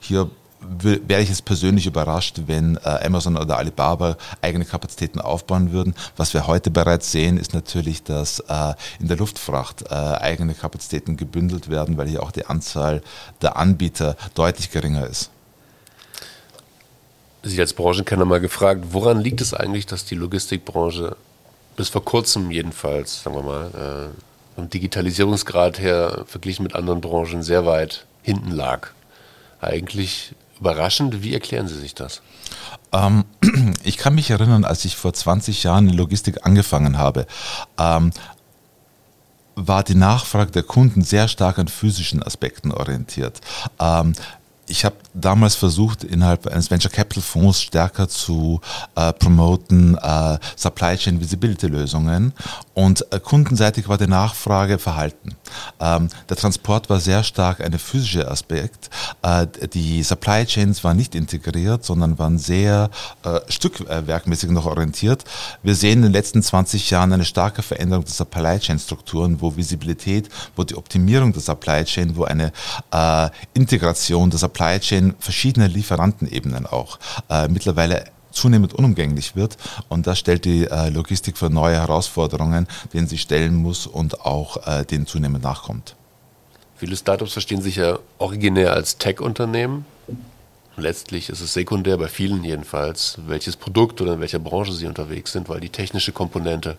Hier 0.00 0.30
wäre 0.60 1.22
ich 1.22 1.28
jetzt 1.28 1.44
persönlich 1.44 1.86
überrascht, 1.86 2.42
wenn 2.46 2.76
äh, 2.76 3.06
Amazon 3.06 3.36
oder 3.36 3.58
Alibaba 3.58 4.16
eigene 4.42 4.64
Kapazitäten 4.64 5.20
aufbauen 5.20 5.72
würden. 5.72 5.94
Was 6.16 6.34
wir 6.34 6.46
heute 6.46 6.70
bereits 6.70 7.12
sehen, 7.12 7.38
ist 7.38 7.54
natürlich, 7.54 8.02
dass 8.02 8.40
äh, 8.40 8.74
in 8.98 9.08
der 9.08 9.16
Luftfracht 9.16 9.84
äh, 9.90 9.94
eigene 9.94 10.54
Kapazitäten 10.54 11.16
gebündelt 11.16 11.68
werden, 11.68 11.96
weil 11.96 12.08
hier 12.08 12.22
auch 12.22 12.32
die 12.32 12.46
Anzahl 12.46 13.02
der 13.40 13.56
Anbieter 13.56 14.16
deutlich 14.34 14.70
geringer 14.70 15.06
ist. 15.06 15.30
Sie 17.44 17.60
als 17.60 17.72
Branchenkenner 17.72 18.24
mal 18.24 18.40
gefragt, 18.40 18.86
woran 18.90 19.20
liegt 19.20 19.40
es 19.40 19.54
eigentlich, 19.54 19.86
dass 19.86 20.04
die 20.04 20.16
Logistikbranche 20.16 21.16
bis 21.76 21.88
vor 21.88 22.04
kurzem 22.04 22.50
jedenfalls, 22.50 23.22
sagen 23.22 23.36
wir 23.36 23.42
mal, 23.42 24.10
vom 24.56 24.68
Digitalisierungsgrad 24.68 25.78
her 25.78 26.24
verglichen 26.26 26.64
mit 26.64 26.74
anderen 26.74 27.00
Branchen 27.00 27.44
sehr 27.44 27.64
weit 27.64 28.06
hinten 28.22 28.50
lag? 28.50 28.88
Eigentlich 29.60 30.34
überraschend. 30.60 31.22
Wie 31.22 31.34
erklären 31.34 31.68
Sie 31.68 31.78
sich 31.78 31.94
das? 31.94 32.22
Ähm, 32.92 33.24
ich 33.84 33.96
kann 33.96 34.14
mich 34.14 34.30
erinnern, 34.30 34.64
als 34.64 34.84
ich 34.84 34.96
vor 34.96 35.12
20 35.12 35.62
Jahren 35.62 35.88
in 35.88 35.94
Logistik 35.94 36.46
angefangen 36.46 36.98
habe, 36.98 37.26
ähm, 37.78 38.12
war 39.54 39.82
die 39.82 39.96
Nachfrage 39.96 40.52
der 40.52 40.62
Kunden 40.62 41.02
sehr 41.02 41.26
stark 41.26 41.58
an 41.58 41.68
physischen 41.68 42.22
Aspekten 42.22 42.72
orientiert. 42.72 43.40
Ähm, 43.80 44.12
ich 44.68 44.84
habe 44.84 44.96
damals 45.14 45.54
versucht, 45.54 46.04
innerhalb 46.04 46.46
eines 46.46 46.70
Venture 46.70 46.90
Capital 46.90 47.22
Fonds 47.22 47.62
stärker 47.62 48.08
zu 48.08 48.60
äh, 48.94 49.12
promoten 49.14 49.96
äh, 49.96 50.38
Supply 50.56 50.96
Chain 50.96 51.20
Visibility 51.20 51.66
Lösungen 51.66 52.32
und 52.78 53.12
äh, 53.12 53.18
kundenseitig 53.18 53.88
war 53.88 53.98
die 53.98 54.06
Nachfrage 54.06 54.78
verhalten. 54.78 55.34
Ähm, 55.80 56.10
der 56.28 56.36
Transport 56.36 56.88
war 56.88 57.00
sehr 57.00 57.24
stark 57.24 57.60
ein 57.60 57.76
physischer 57.76 58.30
Aspekt. 58.30 58.88
Äh, 59.22 59.48
die 59.74 60.04
Supply 60.04 60.46
Chains 60.46 60.84
waren 60.84 60.96
nicht 60.96 61.16
integriert, 61.16 61.84
sondern 61.84 62.20
waren 62.20 62.38
sehr 62.38 62.90
äh, 63.24 63.40
stückwerkmäßig 63.48 64.50
noch 64.50 64.66
orientiert. 64.66 65.24
Wir 65.64 65.74
sehen 65.74 65.98
in 65.98 66.02
den 66.02 66.12
letzten 66.12 66.40
20 66.40 66.88
Jahren 66.90 67.12
eine 67.12 67.24
starke 67.24 67.62
Veränderung 67.62 68.04
der 68.04 68.14
Supply 68.14 68.60
Chain 68.60 68.78
Strukturen, 68.78 69.40
wo 69.40 69.56
Visibilität, 69.56 70.28
wo 70.54 70.62
die 70.62 70.76
Optimierung 70.76 71.32
der 71.32 71.42
Supply 71.42 71.82
Chain, 71.84 72.14
wo 72.14 72.24
eine 72.26 72.52
äh, 72.92 73.28
Integration 73.54 74.30
der 74.30 74.38
Supply 74.38 74.78
Chain 74.78 75.16
verschiedener 75.18 75.66
Lieferantenebenen 75.66 76.64
auch 76.64 77.00
äh, 77.28 77.48
mittlerweile 77.48 78.04
zunehmend 78.38 78.72
unumgänglich 78.74 79.36
wird. 79.36 79.56
Und 79.88 80.06
das 80.06 80.18
stellt 80.18 80.44
die 80.44 80.64
äh, 80.64 80.88
Logistik 80.88 81.36
für 81.36 81.50
neue 81.50 81.76
Herausforderungen, 81.76 82.66
denen 82.92 83.06
sie 83.06 83.18
stellen 83.18 83.54
muss 83.54 83.86
und 83.86 84.22
auch 84.22 84.66
äh, 84.66 84.84
denen 84.84 85.06
zunehmend 85.06 85.44
nachkommt. 85.44 85.96
Viele 86.76 86.96
Startups 86.96 87.32
verstehen 87.32 87.60
sich 87.60 87.76
ja 87.76 87.98
originär 88.18 88.72
als 88.72 88.98
Tech-Unternehmen. 88.98 89.84
Letztlich 90.76 91.28
ist 91.28 91.40
es 91.40 91.52
sekundär, 91.52 91.96
bei 91.96 92.06
vielen 92.06 92.44
jedenfalls, 92.44 93.18
welches 93.26 93.56
Produkt 93.56 94.00
oder 94.00 94.14
in 94.14 94.20
welcher 94.20 94.38
Branche 94.38 94.72
sie 94.72 94.86
unterwegs 94.86 95.32
sind, 95.32 95.48
weil 95.48 95.58
die 95.58 95.70
technische 95.70 96.12
Komponente 96.12 96.76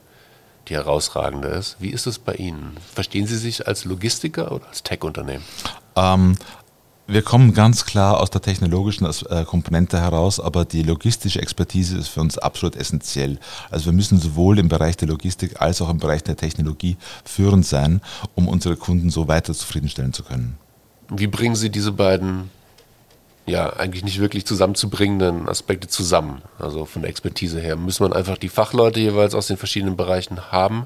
die 0.69 0.75
herausragende 0.75 1.49
ist. 1.49 1.75
Wie 1.79 1.89
ist 1.89 2.07
es 2.07 2.19
bei 2.19 2.35
Ihnen? 2.35 2.77
Verstehen 2.93 3.27
Sie 3.27 3.37
sich 3.37 3.67
als 3.67 3.85
Logistiker 3.85 4.51
oder 4.51 4.67
als 4.67 4.83
Tech-Unternehmen? 4.83 5.43
Ähm, 5.95 6.37
wir 7.09 7.21
kommen 7.23 7.53
ganz 7.53 7.85
klar 7.85 8.19
aus 8.19 8.29
der 8.29 8.41
technologischen 8.41 9.05
äh, 9.05 9.43
Komponente 9.43 9.99
heraus, 9.99 10.39
aber 10.39 10.63
die 10.63 10.83
logistische 10.83 11.41
Expertise 11.41 11.97
ist 11.97 12.07
für 12.07 12.21
uns 12.21 12.37
absolut 12.37 12.75
essentiell. 12.75 13.39
Also 13.71 13.87
wir 13.87 13.93
müssen 13.93 14.19
sowohl 14.19 14.59
im 14.59 14.69
Bereich 14.69 14.95
der 14.97 15.07
Logistik 15.07 15.61
als 15.61 15.81
auch 15.81 15.89
im 15.89 15.97
Bereich 15.97 16.23
der 16.23 16.37
Technologie 16.37 16.97
führend 17.25 17.65
sein, 17.65 18.01
um 18.35 18.47
unsere 18.47 18.75
Kunden 18.75 19.09
so 19.09 19.27
weiter 19.27 19.53
zufriedenstellen 19.53 20.13
zu 20.13 20.23
können. 20.23 20.57
Wie 21.09 21.27
bringen 21.27 21.55
Sie 21.55 21.71
diese 21.71 21.91
beiden 21.91 22.51
ja 23.47 23.73
eigentlich 23.73 24.03
nicht 24.03 24.19
wirklich 24.19 24.45
zusammenzubringenden 24.45 25.49
Aspekte 25.49 25.87
zusammen? 25.87 26.43
Also 26.59 26.85
von 26.85 27.01
der 27.01 27.09
Expertise 27.09 27.59
her. 27.59 27.75
Muss 27.75 27.99
man 27.99 28.13
einfach 28.13 28.37
die 28.37 28.49
Fachleute 28.49 28.99
jeweils 28.99 29.33
aus 29.33 29.47
den 29.47 29.57
verschiedenen 29.57 29.97
Bereichen 29.97 30.51
haben? 30.51 30.85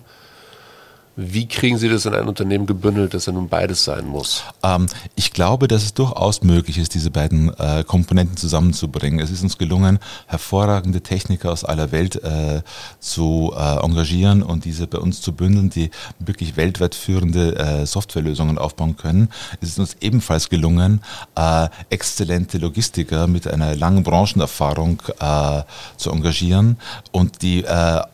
Wie 1.15 1.47
kriegen 1.47 1.77
Sie 1.77 1.89
das 1.89 2.07
in 2.07 2.15
ein 2.15 2.27
Unternehmen 2.27 2.65
gebündelt, 2.65 3.13
dass 3.13 3.27
er 3.27 3.33
nun 3.33 3.47
beides 3.47 3.83
sein 3.83 4.07
muss? 4.07 4.43
Ähm, 4.63 4.87
ich 5.15 5.31
glaube, 5.31 5.67
dass 5.67 5.83
es 5.83 5.93
durchaus 5.93 6.41
möglich 6.41 6.79
ist, 6.79 6.95
diese 6.95 7.11
beiden 7.11 7.53
äh, 7.59 7.83
Komponenten 7.85 8.35
zusammenzubringen. 8.35 9.19
Es 9.19 9.29
ist 9.29 9.43
uns 9.43 9.59
gelungen, 9.59 9.99
hervorragende 10.25 11.01
Techniker 11.01 11.51
aus 11.51 11.63
aller 11.65 11.91
Welt 11.91 12.15
äh, 12.23 12.63
zu 12.99 13.53
äh, 13.55 13.83
engagieren 13.83 14.41
und 14.41 14.65
diese 14.65 14.87
bei 14.87 14.97
uns 14.97 15.21
zu 15.21 15.33
bündeln, 15.33 15.69
die 15.69 15.91
wirklich 16.17 16.57
weltweit 16.57 16.95
führende 16.95 17.57
äh, 17.57 17.85
Softwarelösungen 17.85 18.57
aufbauen 18.57 18.97
können. 18.97 19.29
Es 19.61 19.69
ist 19.69 19.79
uns 19.79 19.97
ebenfalls 20.01 20.49
gelungen, 20.49 21.01
äh, 21.35 21.67
exzellente 21.91 22.57
Logistiker 22.57 23.27
mit 23.27 23.47
einer 23.47 23.75
langen 23.75 24.01
Branchenerfahrung 24.01 24.99
äh, 25.19 25.61
zu 25.97 26.09
engagieren 26.09 26.77
und 27.11 27.41
die 27.43 27.65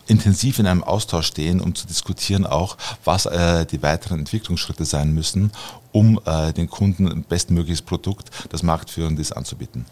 intensiv 0.08 0.60
in 0.60 0.68
einem 0.68 0.84
Austausch 0.84 1.28
stehen, 1.28 1.62
um 1.62 1.76
zu 1.76 1.88
diskutieren 1.88 2.46
auch, 2.46 2.78
was 3.04 3.26
äh, 3.26 3.66
die 3.66 3.82
weiteren 3.82 4.20
Entwicklungsschritte 4.20 4.86
sein 4.86 5.14
müssen, 5.14 5.52
um 5.92 6.20
äh, 6.26 6.54
den 6.54 6.70
Kunden 6.70 7.08
ein 7.08 7.24
bestmögliches 7.24 7.82
Produkt, 7.82 8.30
das 8.50 8.64
marktführend 8.64 9.20
ist, 9.20 9.32
anzubieten. 9.32 9.86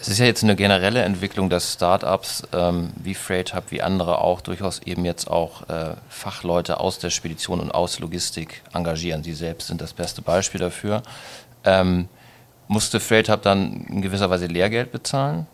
Es 0.00 0.06
ist 0.06 0.18
ja 0.18 0.26
jetzt 0.26 0.44
eine 0.44 0.54
generelle 0.54 1.02
Entwicklung, 1.02 1.50
dass 1.50 1.72
Startups 1.72 2.44
ähm, 2.52 2.90
wie 3.02 3.14
Freight 3.14 3.54
Hub, 3.54 3.64
wie 3.70 3.82
andere 3.82 4.18
auch 4.18 4.40
durchaus 4.40 4.80
eben 4.84 5.04
jetzt 5.04 5.28
auch 5.28 5.68
äh, 5.68 5.96
Fachleute 6.08 6.78
aus 6.78 7.00
der 7.00 7.10
Spedition 7.10 7.58
und 7.58 7.72
aus 7.72 7.98
Logistik 7.98 8.62
engagieren. 8.72 9.24
Sie 9.24 9.34
selbst 9.34 9.66
sind 9.66 9.80
das 9.80 9.92
beste 9.92 10.22
Beispiel 10.22 10.60
dafür. 10.60 11.02
Ähm, 11.64 12.08
musste 12.68 13.00
Freight 13.00 13.28
Hub 13.28 13.42
dann 13.42 13.86
in 13.88 14.00
gewisser 14.00 14.30
Weise 14.30 14.46
Lehrgeld 14.46 14.92
bezahlen? 14.92 15.48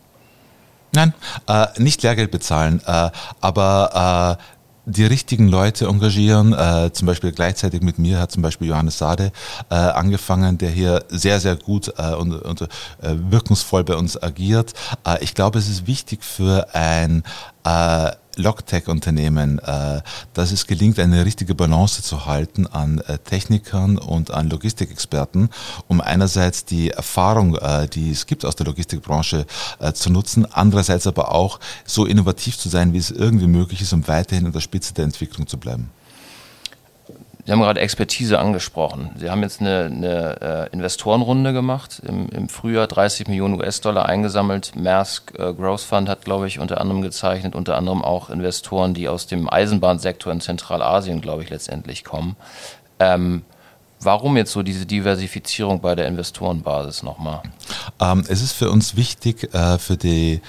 Nein, 0.95 1.13
äh, 1.49 1.67
nicht 1.79 2.03
Lehrgeld 2.03 2.31
bezahlen, 2.31 2.81
äh, 2.87 3.11
aber 3.41 4.39
äh, 4.39 4.54
die 4.87 5.05
richtigen 5.05 5.49
Leute 5.49 5.87
engagieren. 5.87 6.53
Äh, 6.53 6.93
zum 6.93 7.07
Beispiel 7.07 7.33
gleichzeitig 7.33 7.83
mit 7.83 7.99
mir 7.99 8.21
hat 8.21 8.33
zum 8.33 8.43
Beispiel 8.43 8.69
Johannes 8.69 8.99
Sade 8.99 9.33
äh, 9.71 9.75
angefangen, 9.75 10.59
der 10.59 10.71
hier 10.71 11.05
sehr, 11.09 11.41
sehr 11.41 11.57
gut 11.57 11.93
äh, 11.97 12.15
und, 12.15 12.33
und 12.35 12.63
äh, 12.63 12.67
wirkungsvoll 13.01 13.85
bei 13.85 13.97
uns 13.97 14.23
agiert. 14.23 14.75
Äh, 15.07 15.23
ich 15.23 15.35
glaube, 15.35 15.59
es 15.59 15.69
ist 15.69 15.87
wichtig 15.87 16.25
für 16.25 16.75
ein 16.75 17.23
äh, 17.65 18.13
Logtech-Unternehmen, 18.37 19.59
äh, 19.59 20.01
dass 20.33 20.53
es 20.53 20.67
gelingt, 20.67 20.99
eine 20.99 21.25
richtige 21.25 21.55
Balance 21.55 22.03
zu 22.03 22.27
halten 22.27 22.67
an 22.67 22.99
äh, 23.01 23.19
Technikern 23.19 23.99
und 23.99 24.31
an 24.31 24.51
Logistikexperten, 24.51 25.51
um 25.89 26.01
einerseits 26.01 26.65
die 26.65 26.91
Erfahrung, 26.91 27.57
äh, 27.57 27.89
die 27.89 28.11
es 28.11 28.27
gibt 28.27 28.45
aus 28.45 28.57
der 28.57 28.67
Logistikbranche, 28.67 29.47
äh, 29.81 29.93
zu 29.93 30.11
nutzen, 30.11 30.47
andererseits 30.51 31.07
aber 31.07 31.33
auch 31.33 31.61
so 31.85 32.07
innovativ 32.07 32.59
zu 32.59 32.69
sein, 32.69 32.93
wie 32.93 32.99
es 32.99 33.11
irgendwie 33.11 33.47
möglich 33.47 33.81
ist, 33.81 33.93
um 33.93 34.07
weiterhin 34.09 34.47
an 34.47 34.53
der 34.53 34.61
Spitze 34.61 34.95
der 34.95 35.05
Entwicklung 35.05 35.47
zu 35.47 35.59
bleiben. 35.59 35.91
Sie 37.47 37.53
haben 37.53 37.61
gerade 37.61 37.81
Expertise 37.81 38.39
angesprochen. 38.39 39.11
Sie 39.17 39.31
haben 39.31 39.43
jetzt 39.43 39.61
eine, 39.61 39.85
eine 39.85 40.41
äh, 40.41 40.73
Investorenrunde 40.73 41.53
gemacht, 41.53 42.01
im, 42.07 42.29
im, 42.31 42.49
Frühjahr 42.49 42.87
30 42.87 43.29
Millionen 43.29 43.61
US-Dollar 43.61 44.07
eingesammelt. 44.07 44.73
Maersk 44.77 45.39
äh, 45.39 45.53
Growth 45.53 45.83
Fund 45.83 46.09
hat, 46.09 46.25
glaube 46.25 46.47
ich, 46.47 46.59
unter 46.59 46.81
anderem 46.81 47.03
gezeichnet, 47.03 47.55
unter 47.55 47.77
anderem 47.77 48.03
auch 48.03 48.31
Investoren, 48.31 48.95
die 48.95 49.09
aus 49.09 49.27
dem 49.27 49.51
Eisenbahnsektor 49.51 50.33
in 50.33 50.41
Zentralasien, 50.41 51.21
glaube 51.21 51.43
ich, 51.43 51.51
letztendlich 51.51 52.03
kommen. 52.03 52.37
Ähm, 52.99 53.43
warum 54.01 54.39
jetzt 54.39 54.53
so 54.53 54.63
diese 54.63 54.87
Diversifizierung 54.87 55.81
bei 55.81 55.95
der 55.95 56.09
Investorenbasis 56.09 57.03
nochmal? 57.03 57.43
Ähm, 58.01 58.25
es 58.27 58.41
ist 58.41 58.53
für 58.53 58.71
uns 58.71 58.97
wichtig, 58.97 59.53
äh, 59.53 59.79
für 59.79 59.99
die 59.99 60.41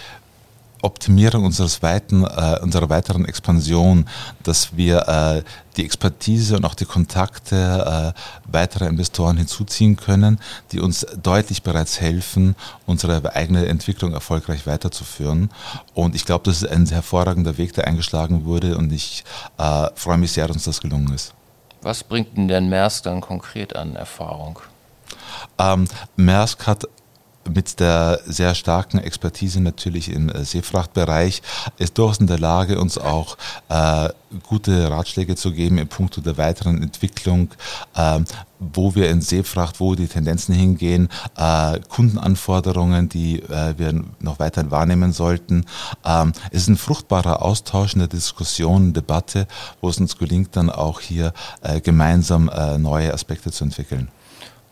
Optimierung 0.86 1.46
unseres 1.46 1.82
weiten, 1.82 2.24
äh, 2.24 2.60
unserer 2.62 2.90
weiteren 2.90 3.26
Expansion, 3.26 4.08
dass 4.44 4.78
wir 4.78 5.08
äh, 5.08 5.44
die 5.78 5.84
Expertise 5.84 6.56
und 6.56 6.64
auch 6.64 6.76
die 6.76 6.86
Kontakte 6.86 8.14
äh, 8.16 8.52
weiterer 8.52 8.88
Investoren 8.88 9.38
hinzuziehen 9.38 9.98
können, 9.98 10.40
die 10.72 10.80
uns 10.80 11.06
deutlich 11.22 11.64
bereits 11.64 12.00
helfen, 12.00 12.56
unsere 12.86 13.36
eigene 13.36 13.66
Entwicklung 13.66 14.14
erfolgreich 14.14 14.68
weiterzuführen. 14.68 15.50
Und 15.94 16.16
ich 16.16 16.26
glaube, 16.26 16.44
das 16.46 16.62
ist 16.62 16.70
ein 16.70 16.86
hervorragender 16.86 17.58
Weg, 17.58 17.74
der 17.74 17.88
eingeschlagen 17.88 18.46
wurde 18.46 18.78
und 18.78 18.94
ich 18.94 19.24
äh, 19.58 19.88
freue 19.96 20.18
mich 20.18 20.32
sehr, 20.32 20.48
dass 20.48 20.56
uns 20.56 20.66
das 20.66 20.82
gelungen 20.82 21.14
ist. 21.14 21.34
Was 21.82 22.04
bringt 22.04 22.38
denn 22.38 22.48
denn 22.48 22.70
Maersk 22.70 23.04
dann 23.04 23.22
konkret 23.22 23.76
an 23.76 23.96
Erfahrung? 23.96 24.60
Ähm, 25.58 25.88
Maersk 26.16 26.66
hat 26.68 26.88
mit 27.54 27.80
der 27.80 28.20
sehr 28.26 28.56
starken 28.56 28.98
Expertise 28.98 29.62
natürlich 29.62 30.12
im 30.12 30.30
äh, 30.30 30.44
Seefrachtbereich 30.44 31.42
ist 31.78 31.98
durchaus 31.98 32.20
in 32.20 32.28
der 32.28 32.40
Lage, 32.40 32.80
uns 32.80 32.98
auch 32.98 33.38
äh, 33.70 34.10
gute 34.44 34.90
Ratschläge 34.90 35.36
zu 35.36 35.52
geben 35.52 35.78
im 35.78 35.88
Punkt 35.88 36.26
der 36.26 36.38
weiteren 36.38 36.82
Entwicklung, 36.82 37.50
äh, 37.96 38.20
wo 38.60 38.96
wir 38.96 39.10
in 39.10 39.22
Seefracht, 39.22 39.80
wo 39.80 39.96
die 39.96 40.08
Tendenzen 40.08 40.56
hingehen, 40.56 41.10
äh, 41.38 41.80
Kundenanforderungen, 41.88 43.10
die 43.10 43.42
äh, 43.44 43.78
wir 43.78 44.04
noch 44.20 44.40
weiter 44.40 44.70
wahrnehmen 44.72 45.14
sollten. 45.14 45.66
Ähm, 46.04 46.34
es 46.52 46.64
ist 46.64 46.70
ein 46.70 46.78
fruchtbarer 46.78 47.42
Austausch 47.44 47.94
in 47.94 48.00
der 48.00 48.08
Diskussion, 48.08 48.94
Debatte, 48.94 49.48
wo 49.82 49.90
es 49.90 50.00
uns 50.00 50.18
gelingt, 50.18 50.56
dann 50.56 50.70
auch 50.70 51.00
hier 51.00 51.34
äh, 51.62 51.80
gemeinsam 51.80 52.50
neue 52.78 53.14
Aspekte 53.14 53.52
zu 53.52 53.64
entwickeln. 53.64 54.10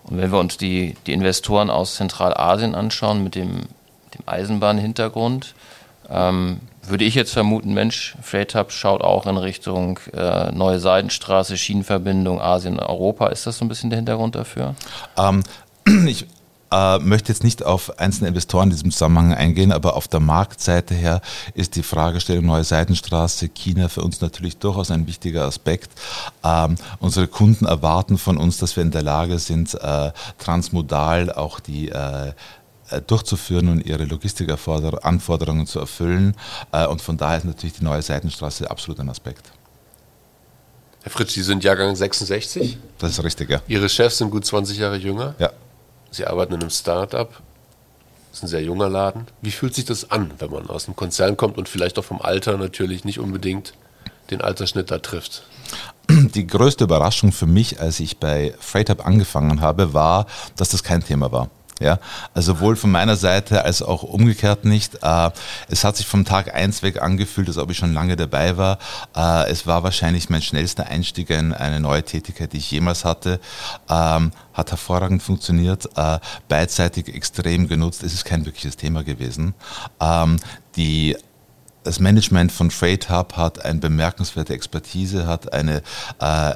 Und 0.05 0.17
wenn 0.17 0.31
wir 0.31 0.39
uns 0.39 0.57
die, 0.57 0.95
die 1.07 1.13
Investoren 1.13 1.69
aus 1.69 1.95
Zentralasien 1.95 2.75
anschauen 2.75 3.23
mit 3.23 3.35
dem, 3.35 3.61
dem 4.13 4.21
Eisenbahnhintergrund, 4.25 5.55
ähm, 6.09 6.59
würde 6.85 7.05
ich 7.05 7.15
jetzt 7.15 7.31
vermuten, 7.31 7.73
Mensch, 7.73 8.15
Freight 8.21 8.55
Hub 8.55 8.71
schaut 8.71 9.01
auch 9.01 9.25
in 9.25 9.37
Richtung 9.37 9.99
äh, 10.13 10.51
neue 10.51 10.79
Seidenstraße, 10.79 11.57
Schienenverbindung 11.57 12.41
Asien, 12.41 12.79
Europa. 12.79 13.27
Ist 13.27 13.47
das 13.47 13.57
so 13.57 13.65
ein 13.65 13.69
bisschen 13.69 13.89
der 13.89 13.97
Hintergrund 13.97 14.35
dafür? 14.35 14.75
Ähm, 15.17 15.43
ich 16.05 16.27
äh, 16.73 16.99
möchte 16.99 17.31
jetzt 17.31 17.43
nicht 17.43 17.63
auf 17.63 17.99
einzelne 17.99 18.29
Investoren 18.29 18.65
in 18.65 18.71
diesem 18.71 18.91
Zusammenhang 18.91 19.33
eingehen, 19.33 19.71
aber 19.71 19.95
auf 19.95 20.07
der 20.07 20.19
Marktseite 20.19 20.95
her 20.95 21.21
ist 21.53 21.75
die 21.75 21.83
Fragestellung 21.83 22.45
Neue 22.45 22.63
Seitenstraße, 22.63 23.49
China 23.49 23.89
für 23.89 24.01
uns 24.01 24.21
natürlich 24.21 24.57
durchaus 24.57 24.89
ein 24.89 25.05
wichtiger 25.05 25.45
Aspekt. 25.45 25.91
Ähm, 26.43 26.75
unsere 26.99 27.27
Kunden 27.27 27.65
erwarten 27.65 28.17
von 28.17 28.37
uns, 28.37 28.57
dass 28.57 28.75
wir 28.75 28.83
in 28.83 28.91
der 28.91 29.03
Lage 29.03 29.37
sind, 29.37 29.75
äh, 29.75 30.11
transmodal 30.39 31.31
auch 31.31 31.59
die 31.59 31.89
äh, 31.89 32.33
äh, 32.89 33.01
durchzuführen 33.01 33.69
und 33.69 33.85
ihre 33.85 34.05
Logistikanforderungen 34.05 35.67
zu 35.67 35.79
erfüllen. 35.79 36.35
Äh, 36.71 36.87
und 36.87 37.01
von 37.01 37.17
daher 37.17 37.37
ist 37.37 37.45
natürlich 37.45 37.75
die 37.75 37.83
neue 37.83 38.01
Seitenstraße 38.01 38.69
absolut 38.69 38.99
ein 38.99 39.09
Aspekt. 39.09 39.51
Herr 41.03 41.11
Fritsch, 41.11 41.31
Sie 41.31 41.43
sind 41.43 41.63
Jahrgang 41.63 41.95
66. 41.95 42.77
Das 42.97 43.11
ist 43.11 43.23
richtig, 43.23 43.49
ja. 43.49 43.61
Ihre 43.67 43.89
Chefs 43.89 44.19
sind 44.19 44.31
gut 44.31 44.45
20 44.45 44.77
Jahre 44.77 44.95
jünger. 44.95 45.35
Ja. 45.37 45.51
Sie 46.13 46.27
arbeiten 46.27 46.53
in 46.53 46.61
einem 46.61 46.69
Start-up. 46.69 47.41
Das 48.29 48.39
ist 48.39 48.43
ein 48.43 48.47
sehr 48.47 48.63
junger 48.63 48.87
Laden. 48.87 49.25
Wie 49.41 49.51
fühlt 49.51 49.73
sich 49.73 49.85
das 49.85 50.11
an, 50.11 50.31
wenn 50.37 50.51
man 50.51 50.69
aus 50.69 50.85
einem 50.85 50.95
Konzern 50.95 51.37
kommt 51.37 51.57
und 51.57 51.67
vielleicht 51.67 51.97
auch 51.97 52.05
vom 52.05 52.21
Alter 52.21 52.55
natürlich 52.57 53.03
nicht 53.03 53.19
unbedingt 53.19 53.73
den 54.29 54.41
Altersschnitt 54.41 54.91
da 54.91 54.99
trifft? 54.99 55.43
Die 56.09 56.45
größte 56.45 56.83
Überraschung 56.83 57.31
für 57.31 57.47
mich, 57.47 57.79
als 57.79 57.99
ich 57.99 58.19
bei 58.19 58.53
FreightUp 58.59 59.05
angefangen 59.05 59.59
habe, 59.59 59.93
war, 59.93 60.27
dass 60.55 60.69
das 60.69 60.83
kein 60.83 61.03
Thema 61.03 61.31
war. 61.31 61.49
Ja, 61.83 61.99
also 62.33 62.53
sowohl 62.53 62.77
von 62.77 62.91
meiner 62.91 63.17
Seite 63.17 63.65
als 63.65 63.81
auch 63.81 64.03
umgekehrt 64.03 64.63
nicht. 64.63 64.99
Äh, 65.03 65.31
es 65.67 65.83
hat 65.83 65.97
sich 65.97 66.07
vom 66.07 66.23
Tag 66.23 66.55
eins 66.55 66.81
weg 66.81 67.01
angefühlt, 67.01 67.49
als 67.49 67.57
ob 67.57 67.71
ich 67.71 67.77
schon 67.77 67.93
lange 67.93 68.15
dabei 68.15 68.55
war. 68.55 68.79
Äh, 69.13 69.51
es 69.51 69.67
war 69.67 69.83
wahrscheinlich 69.83 70.29
mein 70.29 70.41
schnellster 70.41 70.87
Einstieg 70.87 71.29
in 71.29 71.51
eine 71.51 71.81
neue 71.81 72.03
Tätigkeit, 72.03 72.53
die 72.53 72.57
ich 72.59 72.71
jemals 72.71 73.03
hatte. 73.03 73.41
Ähm, 73.89 74.31
hat 74.53 74.71
hervorragend 74.71 75.21
funktioniert, 75.21 75.89
äh, 75.97 76.19
beidseitig 76.47 77.13
extrem 77.13 77.67
genutzt. 77.67 78.01
Es 78.01 78.13
ist 78.13 78.23
kein 78.23 78.45
wirkliches 78.45 78.77
Thema 78.77 79.03
gewesen. 79.03 79.53
Ähm, 79.99 80.37
die 80.77 81.17
das 81.83 81.99
Management 81.99 82.53
von 82.53 82.71
Freight 82.71 83.09
Hub 83.09 83.35
hat 83.35 83.65
eine 83.65 83.79
bemerkenswerte 83.79 84.53
Expertise, 84.53 85.27
hat 85.27 85.51
eine 85.51 85.81
äh, 86.21 86.53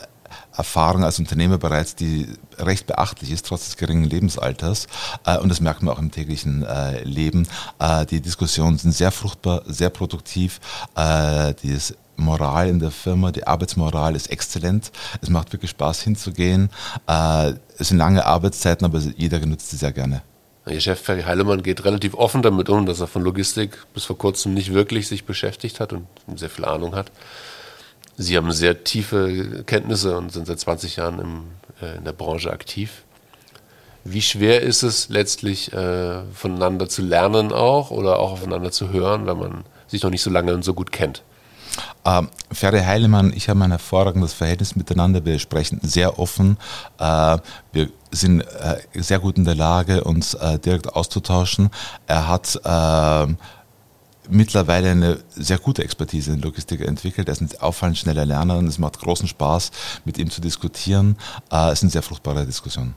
Erfahrung 0.57 1.03
als 1.03 1.19
Unternehmer 1.19 1.57
bereits, 1.57 1.95
die 1.95 2.27
recht 2.57 2.87
beachtlich 2.87 3.31
ist, 3.31 3.45
trotz 3.45 3.65
des 3.65 3.77
geringen 3.77 4.03
Lebensalters. 4.03 4.87
Äh, 5.25 5.37
und 5.37 5.49
das 5.49 5.61
merkt 5.61 5.83
man 5.83 5.93
auch 5.93 5.99
im 5.99 6.11
täglichen 6.11 6.63
äh, 6.63 7.03
Leben. 7.03 7.47
Äh, 7.79 8.05
die 8.05 8.21
Diskussionen 8.21 8.77
sind 8.77 8.91
sehr 8.91 9.11
fruchtbar, 9.11 9.61
sehr 9.65 9.89
produktiv. 9.89 10.59
Die 10.97 11.77
Moral 12.15 12.69
in 12.69 12.79
der 12.79 12.91
Firma, 12.91 13.31
die 13.31 13.45
Arbeitsmoral 13.45 14.15
ist 14.15 14.27
exzellent. 14.31 14.91
Es 15.21 15.29
macht 15.29 15.53
wirklich 15.53 15.71
Spaß 15.71 16.01
hinzugehen. 16.01 16.69
Es 17.05 17.87
sind 17.89 17.97
lange 17.97 18.25
Arbeitszeiten, 18.25 18.85
aber 18.85 18.99
jeder 18.99 19.39
genutzt 19.39 19.69
sie 19.69 19.77
sehr 19.77 19.91
gerne. 19.91 20.21
Ihr 20.67 20.81
Chef 20.81 20.99
Ferry 20.99 21.23
Heilemann 21.23 21.63
geht 21.63 21.85
relativ 21.85 22.15
offen 22.15 22.41
damit 22.41 22.69
um, 22.69 22.85
dass 22.85 22.99
er 22.99 23.07
von 23.07 23.21
Logistik 23.21 23.85
bis 23.93 24.05
vor 24.05 24.17
kurzem 24.17 24.53
nicht 24.53 24.73
wirklich 24.73 25.07
sich 25.07 25.25
beschäftigt 25.25 25.79
hat 25.79 25.93
und 25.93 26.07
sehr 26.35 26.49
viel 26.49 26.65
Ahnung 26.65 26.95
hat. 26.95 27.11
Sie 28.19 28.36
haben 28.36 28.51
sehr 28.51 28.83
tiefe 28.83 29.63
Kenntnisse 29.65 30.17
und 30.17 30.31
sind 30.31 30.47
seit 30.47 30.59
20 30.59 30.95
Jahren 30.95 31.19
im, 31.19 31.43
äh, 31.81 31.97
in 31.97 32.03
der 32.03 32.13
Branche 32.13 32.51
aktiv. 32.51 33.03
Wie 34.03 34.21
schwer 34.21 34.62
ist 34.62 34.83
es 34.83 35.09
letztlich 35.09 35.71
äh, 35.71 36.24
voneinander 36.33 36.89
zu 36.89 37.03
lernen 37.03 37.51
auch 37.51 37.91
oder 37.91 38.19
auch 38.19 38.31
aufeinander 38.31 38.71
zu 38.71 38.89
hören, 38.89 39.27
wenn 39.27 39.38
man 39.38 39.63
sich 39.88 40.01
noch 40.01 40.09
nicht 40.09 40.24
so 40.24 40.29
lange 40.29 40.53
und 40.53 40.63
so 40.63 40.74
gut 40.74 40.91
kennt? 40.91 41.24
Ähm, 42.05 42.29
Ferry 42.51 42.79
Heilemann, 42.79 43.33
ich 43.36 43.50
habe 43.50 43.63
ein 43.63 43.71
hervorragendes 43.71 44.33
Verhältnis 44.33 44.75
miteinander. 44.75 45.25
Wir 45.25 45.38
sprechen 45.39 45.79
sehr 45.83 46.17
offen. 46.17 46.57
Äh, 47.00 47.38
wir 47.74 47.89
sind 48.12 48.41
äh, 48.41 48.77
sehr 48.93 49.19
gut 49.19 49.38
in 49.38 49.45
der 49.45 49.55
Lage, 49.55 50.03
uns 50.03 50.33
äh, 50.33 50.57
direkt 50.57 50.93
auszutauschen. 50.95 51.69
Er 52.07 52.27
hat 52.27 52.55
äh, 52.63 53.34
mittlerweile 54.29 54.91
eine 54.91 55.19
sehr 55.35 55.57
gute 55.57 55.83
Expertise 55.83 56.33
in 56.33 56.41
Logistik 56.41 56.81
entwickelt. 56.81 57.27
Er 57.27 57.33
ist 57.33 57.41
ein 57.41 57.49
auffallend 57.59 57.97
schneller 57.97 58.25
Lerner 58.25 58.57
und 58.57 58.67
es 58.67 58.79
macht 58.79 58.99
großen 58.99 59.27
Spaß, 59.27 59.71
mit 60.05 60.17
ihm 60.17 60.29
zu 60.29 60.41
diskutieren. 60.41 61.17
Äh, 61.51 61.71
es 61.71 61.79
sind 61.79 61.91
sehr 61.91 62.03
fruchtbare 62.03 62.45
Diskussionen. 62.45 62.95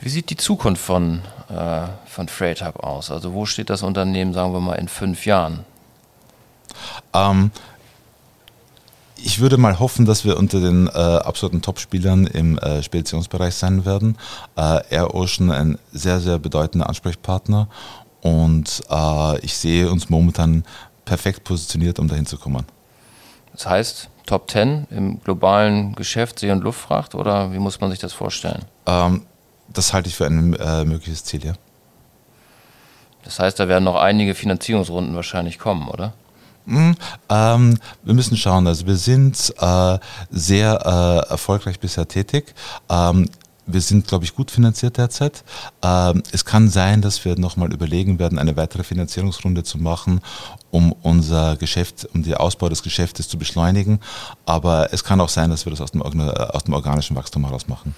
Wie 0.00 0.08
sieht 0.08 0.30
die 0.30 0.36
Zukunft 0.36 0.82
von, 0.82 1.20
äh, 1.48 1.82
von 2.06 2.28
Freight 2.28 2.62
Hub 2.64 2.82
aus? 2.82 3.10
Also 3.10 3.34
wo 3.34 3.44
steht 3.44 3.68
das 3.68 3.82
Unternehmen, 3.82 4.32
sagen 4.32 4.52
wir 4.52 4.60
mal, 4.60 4.74
in 4.74 4.88
fünf 4.88 5.26
Jahren? 5.26 5.64
Ähm, 7.12 7.50
ich 9.22 9.40
würde 9.40 9.58
mal 9.58 9.78
hoffen, 9.78 10.06
dass 10.06 10.24
wir 10.24 10.38
unter 10.38 10.60
den 10.60 10.86
äh, 10.86 10.90
absoluten 10.90 11.60
Top-Spielern 11.60 12.26
im 12.26 12.58
äh, 12.58 12.82
Speditionsbereich 12.82 13.54
sein 13.54 13.84
werden. 13.84 14.16
Äh, 14.56 14.80
Air 14.88 15.14
Ocean 15.14 15.50
ein 15.50 15.78
sehr, 15.92 16.20
sehr 16.20 16.38
bedeutender 16.38 16.88
Ansprechpartner 16.88 17.68
und 18.22 18.82
äh, 18.90 19.38
ich 19.40 19.56
sehe 19.56 19.90
uns 19.90 20.10
momentan 20.10 20.64
perfekt 21.04 21.44
positioniert, 21.44 21.98
um 21.98 22.08
dahin 22.08 22.26
zu 22.26 22.38
kommen. 22.38 22.64
Das 23.52 23.66
heißt, 23.66 24.08
Top 24.26 24.50
10 24.50 24.86
im 24.90 25.20
globalen 25.22 25.94
Geschäft 25.94 26.38
See- 26.38 26.52
und 26.52 26.62
Luftfracht 26.62 27.14
oder 27.14 27.52
wie 27.52 27.58
muss 27.58 27.80
man 27.80 27.90
sich 27.90 27.98
das 27.98 28.12
vorstellen? 28.12 28.64
Ähm, 28.86 29.22
das 29.68 29.92
halte 29.92 30.08
ich 30.08 30.14
für 30.14 30.26
ein 30.26 30.54
äh, 30.54 30.84
mögliches 30.84 31.24
Ziel, 31.24 31.44
ja. 31.44 31.54
Das 33.24 33.38
heißt, 33.38 33.58
da 33.58 33.68
werden 33.68 33.84
noch 33.84 33.96
einige 33.96 34.34
Finanzierungsrunden 34.34 35.14
wahrscheinlich 35.14 35.58
kommen, 35.58 35.88
oder? 35.88 36.14
Mm, 36.66 36.92
ähm, 37.28 37.78
wir 38.02 38.14
müssen 38.14 38.36
schauen. 38.36 38.66
Also 38.66 38.86
wir 38.86 38.96
sind 38.96 39.52
äh, 39.58 39.98
sehr 40.30 41.26
äh, 41.26 41.30
erfolgreich 41.30 41.80
bisher 41.80 42.06
tätig. 42.06 42.54
Ähm, 42.88 43.28
wir 43.72 43.80
sind, 43.80 44.06
glaube 44.06 44.24
ich, 44.24 44.34
gut 44.34 44.50
finanziert 44.50 44.98
derzeit. 44.98 45.44
Ähm, 45.82 46.22
es 46.32 46.44
kann 46.44 46.68
sein, 46.68 47.02
dass 47.02 47.24
wir 47.24 47.38
nochmal 47.38 47.72
überlegen 47.72 48.18
werden, 48.18 48.38
eine 48.38 48.56
weitere 48.56 48.84
Finanzierungsrunde 48.84 49.62
zu 49.62 49.78
machen, 49.78 50.20
um 50.70 50.92
unser 51.02 51.56
Geschäft, 51.56 52.08
um 52.14 52.22
den 52.22 52.34
Ausbau 52.34 52.68
des 52.68 52.82
Geschäftes 52.82 53.28
zu 53.28 53.38
beschleunigen. 53.38 54.00
Aber 54.46 54.92
es 54.92 55.04
kann 55.04 55.20
auch 55.20 55.28
sein, 55.28 55.50
dass 55.50 55.66
wir 55.66 55.70
das 55.70 55.80
aus 55.80 55.92
dem, 55.92 56.02
aus 56.02 56.64
dem 56.64 56.74
organischen 56.74 57.16
Wachstum 57.16 57.44
heraus 57.44 57.68
machen. 57.68 57.94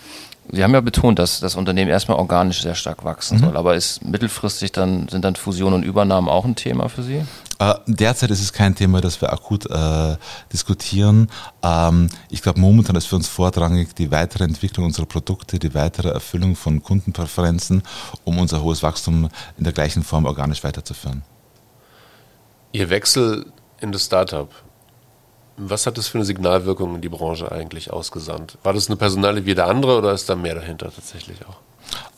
Sie 0.55 0.63
haben 0.63 0.75
ja 0.75 0.83
betont, 0.83 1.19
dass 1.19 1.41
das 1.41 1.57
Unternehmen 1.57 1.91
erstmal 1.91 2.19
organisch 2.19 2.61
sehr 2.61 2.75
stark 2.75 3.05
wachsen 3.05 3.39
mhm. 3.39 3.45
soll, 3.45 3.57
aber 3.57 3.75
ist 3.75 4.05
mittelfristig 4.05 4.71
dann, 4.71 5.09
sind 5.09 5.25
dann 5.25 5.35
Fusionen 5.35 5.77
und 5.77 5.83
Übernahmen 5.83 6.29
auch 6.29 6.45
ein 6.45 6.55
Thema 6.55 6.91
für 6.91 7.03
Sie? 7.03 7.25
Äh, 7.59 7.75
derzeit 7.87 8.31
ist 8.31 8.43
es 8.43 8.53
kein 8.53 8.75
Thema, 8.75 9.01
das 9.01 9.19
wir 9.23 9.33
akut 9.33 9.65
äh, 9.71 10.17
diskutieren. 10.53 11.31
Ähm, 11.63 12.11
ich 12.29 12.43
glaube, 12.43 12.61
momentan 12.61 12.97
ist 12.97 13.07
für 13.07 13.17
uns 13.17 13.29
vorrangig 13.29 13.95
die 13.95 14.11
weitere 14.11 14.45
Entwicklung 14.45 14.85
unserer 14.85 15.07
Produkte, 15.07 15.59
die 15.59 15.73
weitere 15.75 16.11
Erfüllung 16.11 16.55
von 16.55 16.83
Kundenpräferenzen, 16.83 17.83
um 18.25 18.39
unser 18.39 18.63
hohes 18.63 18.83
Wachstum 18.83 19.31
in 19.57 19.65
der 19.65 19.73
gleichen 19.73 20.03
Form 20.03 20.27
organisch 20.27 20.63
weiterzuführen. 20.65 21.23
Ihr 22.73 22.91
Wechsel 22.91 23.47
in 23.81 23.91
das 23.91 24.05
Startup, 24.05 24.51
was 25.57 25.87
hat 25.87 25.99
das 25.99 26.09
für 26.09 26.19
eine 26.19 26.25
Signalwirkung 26.25 26.95
in 26.95 27.01
die 27.01 27.09
Branche 27.09 27.51
eigentlich 27.51 27.93
ausgesandt? 27.93 28.59
War 28.63 28.73
das 28.73 28.89
eine 28.89 28.97
Personale 28.97 29.45
wie 29.45 29.51
jeder 29.51 29.67
andere 29.67 29.99
oder 29.99 30.13
ist 30.13 30.29
da 30.29 30.37
mehr 30.37 30.55
dahinter 30.55 30.91
tatsächlich 30.93 31.39
auch? 31.47 31.59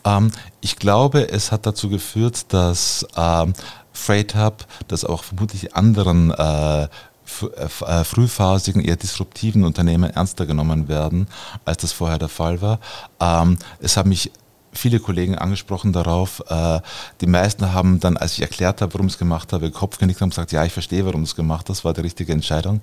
Ähm, 0.05 0.31
ich 0.61 0.77
glaube, 0.77 1.29
es 1.31 1.53
hat 1.53 1.67
dazu 1.67 1.89
geführt, 1.89 2.53
dass 2.53 3.07
ähm, 3.17 3.55
Freight 3.93 4.35
Hub, 4.35 4.67
dass 4.89 5.05
auch 5.05 5.25
vermutlich 5.25 5.75
anderen 5.75 6.31
äh, 6.31 6.85
äh, 6.85 8.05
frühphasigen, 8.05 8.83
eher 8.83 8.97
disruptiven 8.97 9.65
Unternehmen 9.65 10.11
ernster 10.11 10.47
genommen 10.47 10.89
werden, 10.89 11.27
als 11.65 11.79
das 11.79 11.93
vorher 11.93 12.19
der 12.19 12.29
Fall 12.29 12.61
war. 12.61 12.79
Ähm, 13.19 13.59
es 13.81 13.97
haben 13.97 14.11
mich 14.11 14.31
viele 14.75 15.01
Kollegen 15.01 15.37
angesprochen 15.37 15.93
darauf. 15.93 16.43
Äh, 16.49 16.81
die 17.21 17.27
meisten 17.27 17.73
haben 17.73 18.01
dann, 18.01 18.17
als 18.17 18.35
ich 18.35 18.43
erklärt 18.43 18.81
habe, 18.81 18.95
warum 18.95 19.07
ich 19.07 19.15
es 19.15 19.19
gemacht 19.19 19.53
habe, 19.53 19.71
Kopf 19.71 19.99
genickt 19.99 20.23
und 20.23 20.31
gesagt, 20.31 20.53
ja, 20.53 20.65
ich 20.65 20.73
verstehe, 20.73 21.05
warum 21.07 21.23
du 21.23 21.27
es 21.27 21.37
gemacht 21.37 21.69
hast, 21.69 21.85
war 21.85 21.95
die 21.95 22.03
richtige 22.03 22.33
Entscheidung. 22.33 22.81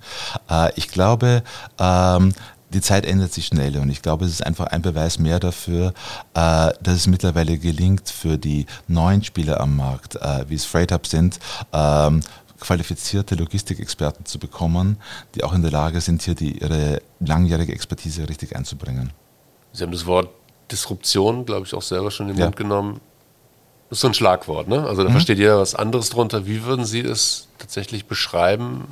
Äh, 0.50 0.72
ich 0.76 0.88
glaube, 0.90 1.44
ähm, 1.80 2.34
die 2.70 2.82
Zeit 2.82 3.06
ändert 3.06 3.34
sich 3.34 3.48
schnell 3.48 3.78
und 3.78 3.90
ich 3.90 4.02
glaube, 4.02 4.24
es 4.24 4.32
ist 4.32 4.46
einfach 4.46 4.68
ein 4.68 4.82
Beweis 4.82 5.20
mehr 5.20 5.40
dafür, 5.40 5.94
äh, 6.34 6.72
dass 6.82 6.96
es 6.96 7.08
mittlerweile 7.08 7.58
gelingt, 7.58 8.10
für 8.10 8.38
die 8.38 8.66
neuen 8.88 9.24
Spieler 9.24 9.60
am 9.60 9.76
Markt, 9.76 10.18
wie 10.48 10.56
es 10.56 10.64
Freight 10.64 10.94
Hub 10.94 11.06
sind, 11.06 11.40
ähm, 11.74 12.22
qualifizierte 12.62 13.36
Logistikexperten 13.36 14.26
zu 14.26 14.40
bekommen, 14.40 14.98
die 15.36 15.44
auch 15.44 15.54
in 15.54 15.64
der 15.64 15.72
Lage 15.72 16.00
sind, 16.00 16.22
hier 16.22 16.36
die, 16.36 16.60
ihre 16.60 17.02
langjährige 17.20 17.74
Expertise 17.74 18.30
richtig 18.30 18.56
einzubringen. 18.56 19.12
Sie 19.74 19.84
haben 19.84 19.92
das 19.92 20.06
Wort 20.06 20.30
Disruption, 20.72 21.46
glaube 21.46 21.66
ich, 21.66 21.74
auch 21.74 21.82
selber 21.82 22.12
schon 22.12 22.30
in 22.30 22.36
den 22.36 22.40
ja. 22.40 22.46
Mund 22.46 22.56
genommen. 22.56 23.02
Das 23.90 23.98
ist 23.98 24.02
so 24.02 24.08
ein 24.08 24.14
Schlagwort, 24.14 24.68
ne? 24.68 24.86
Also 24.86 25.04
da 25.04 25.10
mhm. 25.10 25.14
versteht 25.14 25.38
jeder 25.38 25.60
was 25.60 25.76
anderes 25.76 26.10
drunter. 26.10 26.46
Wie 26.46 26.64
würden 26.64 26.86
Sie 26.86 27.02
es 27.02 27.48
tatsächlich 27.58 28.06
beschreiben, 28.06 28.88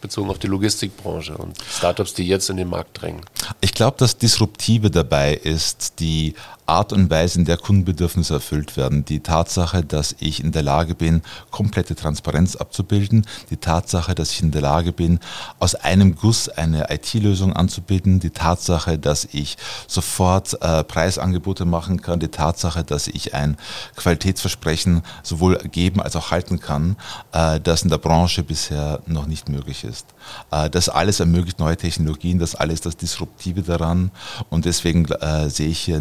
bezogen 0.00 0.30
auf 0.30 0.38
die 0.38 0.46
Logistikbranche 0.46 1.36
und 1.36 1.56
Startups, 1.70 2.14
die 2.14 2.26
jetzt 2.26 2.48
in 2.48 2.56
den 2.56 2.68
Markt 2.68 3.02
drängen? 3.02 3.20
Ich 3.60 3.74
glaube, 3.74 3.96
das 3.98 4.16
Disruptive 4.16 4.90
dabei 4.90 5.34
ist 5.34 6.00
die 6.00 6.34
Art 6.66 6.92
und 6.92 7.10
Weise, 7.10 7.38
in 7.38 7.44
der 7.44 7.56
Kundenbedürfnisse 7.56 8.34
erfüllt 8.34 8.76
werden. 8.76 9.04
Die 9.04 9.20
Tatsache, 9.20 9.84
dass 9.84 10.16
ich 10.18 10.42
in 10.42 10.52
der 10.52 10.62
Lage 10.62 10.94
bin, 10.94 11.22
komplette 11.50 11.94
Transparenz 11.94 12.56
abzubilden. 12.56 13.26
Die 13.50 13.56
Tatsache, 13.56 14.14
dass 14.14 14.30
ich 14.30 14.42
in 14.42 14.50
der 14.50 14.62
Lage 14.62 14.92
bin, 14.92 15.20
aus 15.58 15.74
einem 15.74 16.14
Guss 16.14 16.48
eine 16.48 16.90
IT-Lösung 16.90 17.52
anzubieten. 17.52 18.20
Die 18.20 18.30
Tatsache, 18.30 18.98
dass 18.98 19.28
ich 19.32 19.56
sofort 19.86 20.60
äh, 20.62 20.84
Preisangebote 20.84 21.64
machen 21.64 22.00
kann. 22.00 22.20
Die 22.20 22.28
Tatsache, 22.28 22.82
dass 22.84 23.08
ich 23.08 23.34
ein 23.34 23.56
Qualitätsversprechen 23.96 25.02
sowohl 25.22 25.58
geben 25.58 26.00
als 26.00 26.16
auch 26.16 26.30
halten 26.30 26.60
kann, 26.60 26.96
äh, 27.32 27.60
das 27.60 27.82
in 27.82 27.90
der 27.90 27.98
Branche 27.98 28.42
bisher 28.42 29.00
noch 29.06 29.26
nicht 29.26 29.48
möglich 29.48 29.84
ist. 29.84 30.06
Äh, 30.50 30.70
das 30.70 30.88
alles 30.88 31.20
ermöglicht 31.20 31.58
neue 31.58 31.76
Technologien. 31.76 32.38
Das 32.38 32.54
alles 32.54 32.80
das 32.80 32.96
Disruptive 32.96 33.62
daran. 33.62 34.10
Und 34.50 34.64
deswegen 34.64 35.04
äh, 35.06 35.50
sehe 35.50 35.68
ich 35.68 35.80
hier 35.80 35.96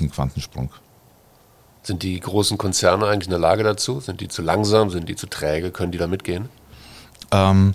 einen 0.00 0.10
tatsächlichen 0.10 0.10
Quantensprung. 0.10 0.70
Sind 1.82 2.02
die 2.02 2.18
großen 2.18 2.56
Konzerne 2.56 3.06
eigentlich 3.06 3.26
in 3.26 3.30
der 3.30 3.38
Lage 3.38 3.62
dazu? 3.62 4.00
Sind 4.00 4.20
die 4.20 4.28
zu 4.28 4.42
langsam? 4.42 4.90
Sind 4.90 5.08
die 5.08 5.16
zu 5.16 5.26
träge? 5.26 5.70
Können 5.70 5.92
die 5.92 5.98
da 5.98 6.06
mitgehen? 6.06 6.48
Ähm, 7.30 7.74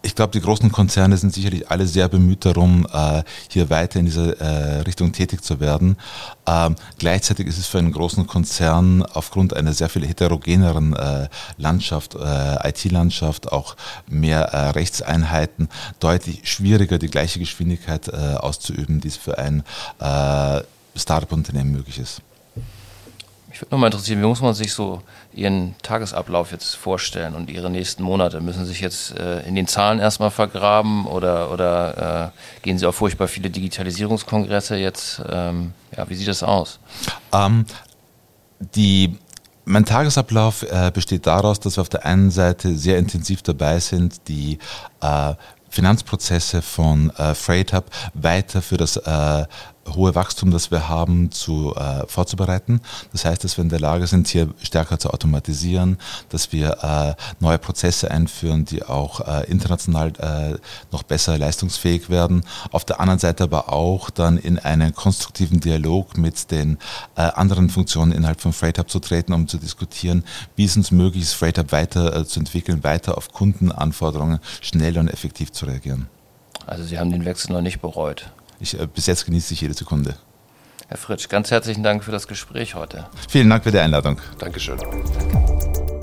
ich 0.00 0.14
glaube, 0.14 0.30
die 0.32 0.40
großen 0.40 0.72
Konzerne 0.72 1.16
sind 1.18 1.34
sicherlich 1.34 1.70
alle 1.70 1.86
sehr 1.86 2.08
bemüht 2.08 2.46
darum, 2.46 2.86
äh, 2.90 3.24
hier 3.50 3.68
weiter 3.68 3.98
in 3.98 4.06
dieser 4.06 4.40
äh, 4.40 4.80
Richtung 4.82 5.12
tätig 5.12 5.42
zu 5.42 5.60
werden. 5.60 5.98
Ähm, 6.46 6.76
gleichzeitig 6.98 7.46
ist 7.46 7.58
es 7.58 7.66
für 7.66 7.78
einen 7.78 7.92
großen 7.92 8.26
Konzern 8.26 9.02
aufgrund 9.02 9.54
einer 9.54 9.74
sehr 9.74 9.90
viel 9.90 10.06
heterogeneren 10.06 10.94
äh, 10.94 11.28
Landschaft, 11.58 12.14
IT-Landschaft, 12.14 13.52
auch 13.52 13.76
mehr 14.08 14.74
Rechtseinheiten, 14.74 15.68
deutlich 16.00 16.48
schwieriger, 16.48 16.98
die 16.98 17.08
gleiche 17.08 17.38
Geschwindigkeit 17.38 18.12
auszuüben, 18.12 19.00
die 19.00 19.08
es 19.08 19.16
für 19.16 19.38
ein 19.38 19.62
Startup-Unternehmen 20.98 21.72
möglich 21.72 21.98
ist. 21.98 22.22
Mich 23.48 23.62
würde 23.62 23.74
nochmal 23.74 23.88
interessieren, 23.88 24.20
wie 24.20 24.26
muss 24.26 24.42
man 24.42 24.54
sich 24.54 24.72
so 24.72 25.02
Ihren 25.32 25.74
Tagesablauf 25.82 26.52
jetzt 26.52 26.76
vorstellen 26.76 27.34
und 27.34 27.50
Ihre 27.50 27.70
nächsten 27.70 28.02
Monate? 28.02 28.40
Müssen 28.40 28.64
Sie 28.64 28.72
sich 28.72 28.80
jetzt 28.80 29.18
äh, 29.18 29.40
in 29.48 29.54
den 29.54 29.66
Zahlen 29.66 29.98
erstmal 29.98 30.30
vergraben 30.30 31.06
oder, 31.06 31.50
oder 31.50 32.32
äh, 32.34 32.62
gehen 32.62 32.78
Sie 32.78 32.86
auf 32.86 32.96
furchtbar 32.96 33.26
viele 33.26 33.50
Digitalisierungskongresse 33.50 34.76
jetzt? 34.76 35.22
Ähm, 35.28 35.72
ja, 35.96 36.08
wie 36.08 36.14
sieht 36.14 36.28
das 36.28 36.42
aus? 36.42 36.78
Ähm, 37.32 37.64
die 38.60 39.18
mein 39.64 39.84
Tagesablauf 39.84 40.62
äh, 40.62 40.90
besteht 40.92 41.26
daraus, 41.26 41.60
dass 41.60 41.76
wir 41.76 41.82
auf 41.82 41.90
der 41.90 42.06
einen 42.06 42.30
Seite 42.30 42.74
sehr 42.74 42.96
intensiv 42.96 43.42
dabei 43.42 43.80
sind, 43.80 44.28
die 44.28 44.58
äh, 45.02 45.34
Finanzprozesse 45.68 46.62
von 46.62 47.10
äh, 47.10 47.34
Freight 47.34 47.72
Hub 47.72 47.84
weiter 48.14 48.62
für 48.62 48.78
das 48.78 48.96
äh, 48.96 49.44
hohe 49.94 50.14
Wachstum, 50.14 50.50
das 50.50 50.70
wir 50.70 50.88
haben, 50.88 51.30
zu, 51.30 51.74
äh, 51.74 52.06
vorzubereiten. 52.06 52.80
Das 53.12 53.24
heißt, 53.24 53.44
dass 53.44 53.56
wir 53.56 53.62
in 53.62 53.70
der 53.70 53.80
Lage 53.80 54.06
sind, 54.06 54.28
hier 54.28 54.48
stärker 54.62 54.98
zu 54.98 55.10
automatisieren, 55.10 55.98
dass 56.28 56.52
wir 56.52 56.78
äh, 56.82 57.14
neue 57.40 57.58
Prozesse 57.58 58.10
einführen, 58.10 58.64
die 58.64 58.84
auch 58.84 59.20
äh, 59.20 59.50
international 59.50 60.12
äh, 60.18 60.58
noch 60.92 61.02
besser 61.02 61.38
leistungsfähig 61.38 62.10
werden. 62.10 62.44
Auf 62.72 62.84
der 62.84 63.00
anderen 63.00 63.18
Seite 63.18 63.44
aber 63.44 63.72
auch 63.72 64.10
dann 64.10 64.38
in 64.38 64.58
einen 64.58 64.94
konstruktiven 64.94 65.60
Dialog 65.60 66.16
mit 66.16 66.50
den 66.50 66.78
äh, 67.16 67.22
anderen 67.22 67.70
Funktionen 67.70 68.12
innerhalb 68.12 68.40
von 68.40 68.52
FreightHub 68.52 68.90
zu 68.90 68.98
treten, 68.98 69.32
um 69.32 69.48
zu 69.48 69.58
diskutieren, 69.58 70.24
wie 70.56 70.64
es 70.64 70.76
uns 70.76 70.90
möglich 70.90 71.22
ist, 71.22 71.34
FreightHub 71.34 71.72
weiter 71.72 72.14
äh, 72.14 72.24
zu 72.24 72.40
entwickeln, 72.40 72.84
weiter 72.84 73.16
auf 73.16 73.32
Kundenanforderungen 73.32 74.40
schnell 74.60 74.98
und 74.98 75.08
effektiv 75.08 75.52
zu 75.52 75.66
reagieren. 75.66 76.08
Also 76.66 76.84
Sie 76.84 76.98
haben 76.98 77.10
den 77.10 77.24
Wechsel 77.24 77.52
noch 77.52 77.62
nicht 77.62 77.80
bereut. 77.80 78.30
Ich, 78.60 78.78
äh, 78.78 78.86
bis 78.86 79.06
jetzt 79.06 79.24
genieße 79.26 79.54
ich 79.54 79.60
jede 79.60 79.74
Sekunde. 79.74 80.16
Herr 80.88 80.96
Fritsch, 80.96 81.28
ganz 81.28 81.50
herzlichen 81.50 81.82
Dank 81.82 82.02
für 82.02 82.12
das 82.12 82.26
Gespräch 82.26 82.74
heute. 82.74 83.08
Vielen 83.28 83.50
Dank 83.50 83.64
für 83.64 83.70
die 83.70 83.78
Einladung. 83.78 84.18
Dankeschön. 84.38 84.78
Danke. 84.78 85.97